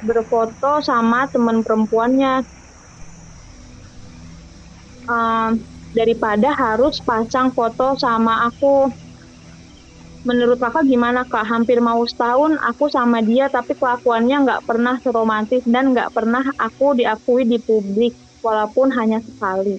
berfoto 0.03 0.81
sama 0.85 1.29
teman 1.31 1.65
perempuannya. 1.65 2.45
Um, 5.07 5.63
daripada 5.95 6.51
harus 6.51 6.99
pasang 7.01 7.55
foto 7.55 7.95
sama 7.97 8.51
aku 8.51 8.91
menurut 10.27 10.59
kakak 10.59 10.85
gimana 10.91 11.23
kak? 11.23 11.47
Hampir 11.47 11.79
mau 11.79 12.03
setahun 12.03 12.59
aku 12.59 12.91
sama 12.91 13.23
dia 13.23 13.47
tapi 13.47 13.79
kelakuannya 13.79 14.37
nggak 14.43 14.63
pernah 14.67 14.99
seromantis 14.99 15.63
dan 15.71 15.95
nggak 15.95 16.11
pernah 16.11 16.43
aku 16.59 16.99
diakui 16.99 17.47
di 17.47 17.63
publik 17.63 18.19
walaupun 18.43 18.91
hanya 18.99 19.23
sekali. 19.23 19.79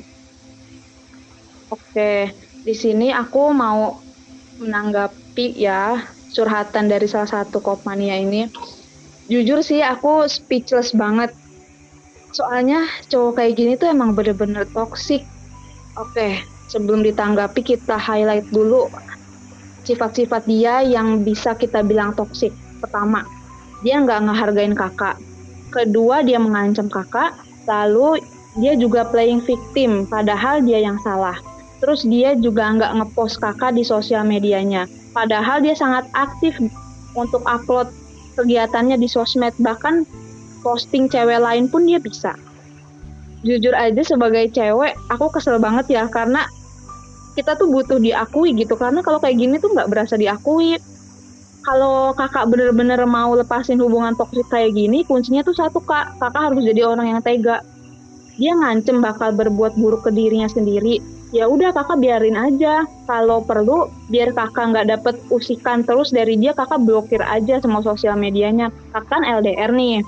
Oke, 1.67 2.32
di 2.63 2.71
sini 2.71 3.12
aku 3.12 3.51
mau 3.51 3.99
menanggapi 4.56 5.51
ya 5.60 5.99
surhatan 6.32 6.88
dari 6.88 7.12
salah 7.12 7.27
satu 7.27 7.60
kopmania 7.60 8.15
ini. 8.15 8.47
Jujur 9.27 9.59
sih 9.59 9.83
aku 9.83 10.23
speechless 10.31 10.95
banget. 10.95 11.35
Soalnya 12.31 12.87
cowok 13.11 13.43
kayak 13.43 13.53
gini 13.59 13.73
tuh 13.75 13.91
emang 13.91 14.15
bener-bener 14.15 14.63
toxic. 14.71 15.27
Oke, 15.99 16.39
sebelum 16.71 17.03
ditanggapi 17.03 17.59
kita 17.59 17.99
highlight 17.99 18.47
dulu 18.55 18.87
sifat-sifat 19.83 20.43
dia 20.47 20.83
yang 20.83 21.23
bisa 21.27 21.55
kita 21.55 21.83
bilang 21.83 22.15
toksik. 22.15 22.51
Pertama, 22.79 23.23
dia 23.83 23.99
nggak 23.99 24.27
ngehargain 24.27 24.75
kakak. 24.75 25.15
Kedua, 25.71 26.23
dia 26.23 26.39
mengancam 26.39 26.87
kakak. 26.87 27.35
Lalu, 27.67 28.23
dia 28.59 28.79
juga 28.79 29.07
playing 29.07 29.43
victim, 29.43 30.07
padahal 30.07 30.63
dia 30.63 30.83
yang 30.83 30.99
salah. 31.03 31.35
Terus 31.83 32.07
dia 32.07 32.33
juga 32.39 32.67
nggak 32.73 32.95
ngepost 32.99 33.43
kakak 33.43 33.75
di 33.75 33.83
sosial 33.83 34.23
medianya. 34.23 34.87
Padahal 35.11 35.59
dia 35.59 35.75
sangat 35.75 36.07
aktif 36.15 36.57
untuk 37.17 37.43
upload 37.43 37.89
kegiatannya 38.38 39.02
di 39.02 39.10
sosmed. 39.10 39.58
Bahkan 39.58 40.06
posting 40.62 41.10
cewek 41.10 41.41
lain 41.41 41.65
pun 41.67 41.89
dia 41.89 41.97
bisa. 41.97 42.38
Jujur 43.41 43.73
aja 43.73 44.02
sebagai 44.06 44.50
cewek, 44.54 44.93
aku 45.10 45.34
kesel 45.34 45.58
banget 45.58 45.89
ya 45.93 46.06
karena 46.10 46.45
kita 47.38 47.54
tuh 47.54 47.69
butuh 47.69 48.02
diakui 48.02 48.58
gitu 48.58 48.73
karena 48.73 49.06
kalau 49.06 49.21
kayak 49.21 49.38
gini 49.38 49.62
tuh 49.62 49.69
nggak 49.69 49.93
berasa 49.93 50.17
diakui 50.17 50.82
kalau 51.62 52.15
kakak 52.17 52.50
bener-bener 52.50 52.97
mau 53.06 53.30
lepasin 53.38 53.78
hubungan 53.78 54.17
toksik 54.17 54.50
kayak 54.50 54.73
gini 54.73 55.06
kuncinya 55.06 55.45
tuh 55.45 55.54
satu 55.54 55.78
kak 55.86 56.17
kakak 56.17 56.50
harus 56.50 56.65
jadi 56.65 56.89
orang 56.89 57.13
yang 57.13 57.21
tega 57.21 57.62
dia 58.41 58.58
ngancem 58.58 59.06
bakal 59.06 59.30
berbuat 59.38 59.78
buruk 59.78 60.02
ke 60.02 60.12
dirinya 60.15 60.50
sendiri 60.50 60.97
ya 61.35 61.43
udah 61.47 61.75
kakak 61.75 61.99
biarin 61.99 62.39
aja 62.39 62.87
kalau 63.03 63.43
perlu 63.43 63.91
biar 64.07 64.31
kakak 64.31 64.71
nggak 64.71 64.87
dapet 64.87 65.15
usikan 65.27 65.83
terus 65.83 66.15
dari 66.15 66.39
dia 66.39 66.55
kakak 66.55 66.79
blokir 66.87 67.19
aja 67.19 67.59
semua 67.59 67.83
sosial 67.83 68.15
medianya 68.15 68.71
kakak 68.95 69.11
kan 69.11 69.21
LDR 69.27 69.75
nih 69.75 69.99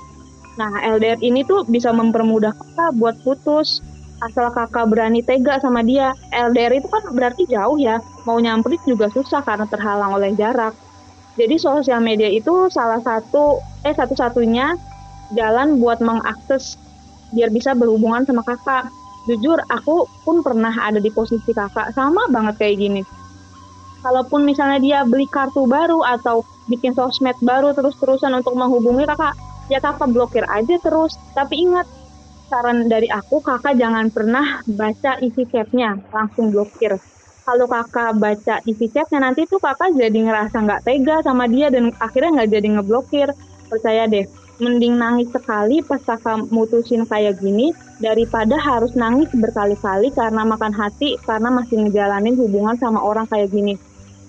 nah 0.56 0.72
LDR 0.96 1.20
ini 1.20 1.44
tuh 1.44 1.68
bisa 1.68 1.92
mempermudah 1.92 2.56
kakak 2.56 2.90
buat 2.96 3.16
putus 3.20 3.84
asal 4.20 4.52
kakak 4.52 4.88
berani 4.92 5.24
tega 5.24 5.56
sama 5.64 5.80
dia. 5.80 6.12
LDR 6.32 6.76
itu 6.76 6.88
kan 6.88 7.02
berarti 7.12 7.48
jauh 7.48 7.80
ya, 7.80 7.98
mau 8.28 8.36
nyamperin 8.36 8.80
juga 8.84 9.08
susah 9.12 9.40
karena 9.44 9.64
terhalang 9.68 10.12
oleh 10.12 10.36
jarak. 10.36 10.76
Jadi 11.40 11.56
sosial 11.56 12.04
media 12.04 12.28
itu 12.28 12.68
salah 12.68 13.00
satu, 13.00 13.64
eh 13.88 13.96
satu-satunya 13.96 14.76
jalan 15.32 15.80
buat 15.80 16.04
mengakses 16.04 16.76
biar 17.32 17.48
bisa 17.48 17.72
berhubungan 17.72 18.28
sama 18.28 18.44
kakak. 18.44 18.92
Jujur, 19.28 19.60
aku 19.68 20.08
pun 20.24 20.40
pernah 20.40 20.72
ada 20.80 20.96
di 20.96 21.12
posisi 21.12 21.52
kakak, 21.52 21.92
sama 21.92 22.24
banget 22.32 22.56
kayak 22.56 22.76
gini. 22.80 23.02
Kalaupun 24.00 24.48
misalnya 24.48 24.80
dia 24.80 24.98
beli 25.04 25.28
kartu 25.28 25.68
baru 25.68 26.00
atau 26.00 26.40
bikin 26.72 26.96
sosmed 26.96 27.36
baru 27.44 27.76
terus-terusan 27.76 28.32
untuk 28.32 28.56
menghubungi 28.56 29.04
kakak, 29.04 29.36
ya 29.68 29.76
kakak 29.76 30.08
blokir 30.08 30.40
aja 30.48 30.80
terus. 30.80 31.12
Tapi 31.36 31.68
ingat, 31.68 31.84
saran 32.48 32.88
dari 32.88 33.12
aku 33.12 33.44
kakak 33.44 33.76
jangan 33.76 34.08
pernah 34.08 34.64
baca 34.64 35.20
isi 35.20 35.44
chatnya. 35.52 36.00
Langsung 36.16 36.48
blokir. 36.48 36.96
Kalau 37.44 37.66
kakak 37.68 38.16
baca 38.16 38.64
isi 38.64 38.88
chatnya 38.88 39.20
nanti 39.20 39.44
tuh 39.44 39.60
kakak 39.60 39.92
jadi 39.92 40.16
ngerasa 40.16 40.56
nggak 40.64 40.82
tega 40.88 41.20
sama 41.20 41.44
dia 41.44 41.68
dan 41.68 41.92
akhirnya 42.00 42.40
nggak 42.40 42.50
jadi 42.56 42.68
ngeblokir. 42.80 43.28
Percaya 43.68 44.08
deh 44.08 44.24
mending 44.60 45.00
nangis 45.00 45.32
sekali 45.32 45.80
pas 45.80 45.98
kakak 46.04 46.46
mutusin 46.52 47.08
kayak 47.08 47.40
gini 47.40 47.72
daripada 47.98 48.60
harus 48.60 48.92
nangis 48.92 49.32
berkali-kali 49.32 50.12
karena 50.12 50.44
makan 50.44 50.72
hati 50.76 51.16
karena 51.24 51.48
masih 51.48 51.88
ngejalanin 51.88 52.36
hubungan 52.36 52.76
sama 52.76 53.00
orang 53.00 53.24
kayak 53.26 53.48
gini. 53.50 53.74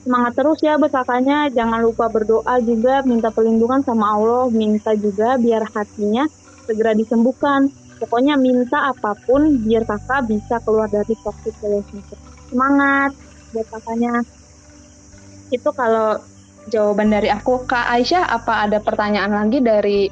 Semangat 0.02 0.34
terus 0.34 0.58
ya 0.66 0.82
buat 0.82 0.90
kakaknya 0.90 1.54
jangan 1.54 1.86
lupa 1.86 2.10
berdoa 2.10 2.58
juga 2.66 3.06
minta 3.06 3.30
perlindungan 3.30 3.86
sama 3.86 4.18
Allah 4.18 4.50
minta 4.50 4.98
juga 4.98 5.38
biar 5.38 5.68
hatinya 5.70 6.26
segera 6.66 6.98
disembuhkan. 6.98 7.70
Pokoknya 8.02 8.34
minta 8.34 8.90
apa 8.90 9.14
pun 9.30 9.62
biar 9.62 9.86
kakak 9.86 10.26
bisa 10.26 10.58
keluar 10.66 10.90
dari 10.90 11.14
toxic 11.22 11.54
relationship. 11.62 12.18
Semangat 12.50 13.14
buat 13.54 13.68
kakaknya. 13.70 14.26
Itu 15.54 15.70
kalau 15.70 16.18
jawaban 16.70 17.10
dari 17.10 17.34
aku 17.34 17.66
kak 17.66 17.90
Aisyah 17.90 18.30
apa 18.30 18.70
ada 18.70 18.78
pertanyaan 18.78 19.34
lagi 19.34 19.64
dari 19.64 20.12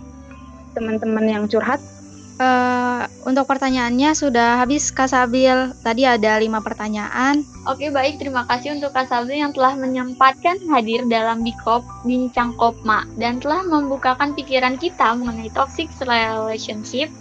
teman-teman 0.73 1.25
yang 1.27 1.43
curhat 1.45 1.81
Uh, 2.39 3.03
untuk 3.27 3.51
pertanyaannya 3.51 4.15
sudah 4.15 4.63
habis 4.63 4.95
Kak 4.95 5.11
Sabil. 5.11 5.75
Tadi 5.83 6.07
ada 6.07 6.39
lima 6.39 6.63
pertanyaan. 6.63 7.43
Oke 7.67 7.91
baik, 7.91 8.15
terima 8.23 8.47
kasih 8.47 8.79
untuk 8.79 8.95
Kak 8.95 9.11
Sabil 9.11 9.43
yang 9.43 9.51
telah 9.51 9.75
menyempatkan 9.75 10.55
hadir 10.71 11.03
dalam 11.11 11.43
Bikop 11.43 11.83
Bincang 12.07 12.55
Kopma 12.55 13.03
dan 13.19 13.43
telah 13.43 13.67
membukakan 13.67 14.31
pikiran 14.39 14.79
kita 14.79 15.19
mengenai 15.19 15.51
toxic 15.51 15.91
relationship 15.99 17.11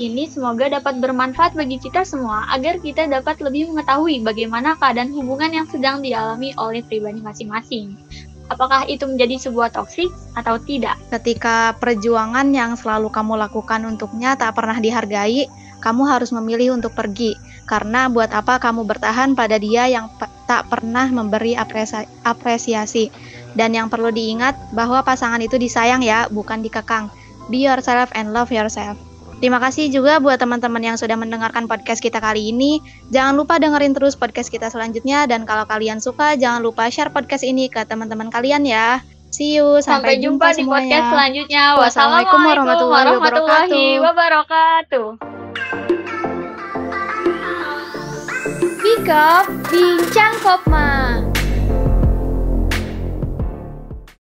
ini 0.00 0.24
semoga 0.24 0.72
dapat 0.72 1.04
bermanfaat 1.04 1.52
bagi 1.52 1.76
kita 1.76 2.06
semua 2.06 2.48
agar 2.54 2.80
kita 2.80 3.04
dapat 3.10 3.42
lebih 3.44 3.74
mengetahui 3.74 4.24
bagaimana 4.24 4.72
keadaan 4.80 5.12
hubungan 5.12 5.52
yang 5.52 5.66
sedang 5.68 6.00
dialami 6.00 6.56
oleh 6.56 6.80
pribadi 6.86 7.20
masing-masing. 7.20 7.98
Apakah 8.52 8.84
itu 8.84 9.08
menjadi 9.08 9.48
sebuah 9.48 9.72
toksik 9.72 10.12
atau 10.36 10.60
tidak? 10.60 11.00
Ketika 11.08 11.72
perjuangan 11.80 12.52
yang 12.52 12.76
selalu 12.76 13.08
kamu 13.08 13.40
lakukan 13.40 13.88
untuknya 13.88 14.36
tak 14.36 14.60
pernah 14.60 14.76
dihargai, 14.76 15.48
kamu 15.80 16.04
harus 16.04 16.36
memilih 16.36 16.76
untuk 16.76 16.92
pergi. 16.92 17.32
Karena 17.64 18.12
buat 18.12 18.28
apa 18.28 18.60
kamu 18.60 18.84
bertahan 18.84 19.32
pada 19.32 19.56
dia 19.56 19.88
yang 19.88 20.12
tak 20.44 20.68
pernah 20.68 21.08
memberi 21.08 21.56
apresiasi. 22.22 23.08
Dan 23.56 23.72
yang 23.72 23.88
perlu 23.88 24.12
diingat 24.12 24.76
bahwa 24.76 25.00
pasangan 25.00 25.40
itu 25.40 25.56
disayang 25.56 26.04
ya, 26.04 26.28
bukan 26.28 26.60
dikekang. 26.60 27.08
Be 27.48 27.64
yourself 27.64 28.12
and 28.12 28.36
love 28.36 28.52
yourself. 28.52 29.00
Terima 29.42 29.58
kasih 29.58 29.90
juga 29.90 30.22
buat 30.22 30.38
teman-teman 30.38 30.78
yang 30.78 30.94
sudah 30.94 31.18
mendengarkan 31.18 31.66
podcast 31.66 31.98
kita 31.98 32.22
kali 32.22 32.54
ini. 32.54 32.78
Jangan 33.10 33.34
lupa 33.34 33.58
dengerin 33.58 33.90
terus 33.90 34.14
podcast 34.14 34.46
kita 34.46 34.70
selanjutnya 34.70 35.26
dan 35.26 35.42
kalau 35.42 35.66
kalian 35.66 35.98
suka 35.98 36.38
jangan 36.38 36.62
lupa 36.62 36.86
share 36.86 37.10
podcast 37.10 37.42
ini 37.42 37.66
ke 37.66 37.82
teman-teman 37.82 38.30
kalian 38.30 38.62
ya. 38.62 39.02
See 39.34 39.58
you, 39.58 39.82
sampai, 39.82 40.14
sampai 40.14 40.22
jumpa, 40.22 40.46
jumpa 40.54 40.62
di 40.62 40.62
podcast 40.62 41.06
selanjutnya. 41.10 41.64
Wassalamualaikum 41.74 42.38
warahmatullahi, 42.38 43.02
warahmatullahi 43.18 43.86
wabarakatuh. 43.98 45.06
Bikop 48.78 49.44
Bincang 49.74 50.34
Kopma. 50.38 51.31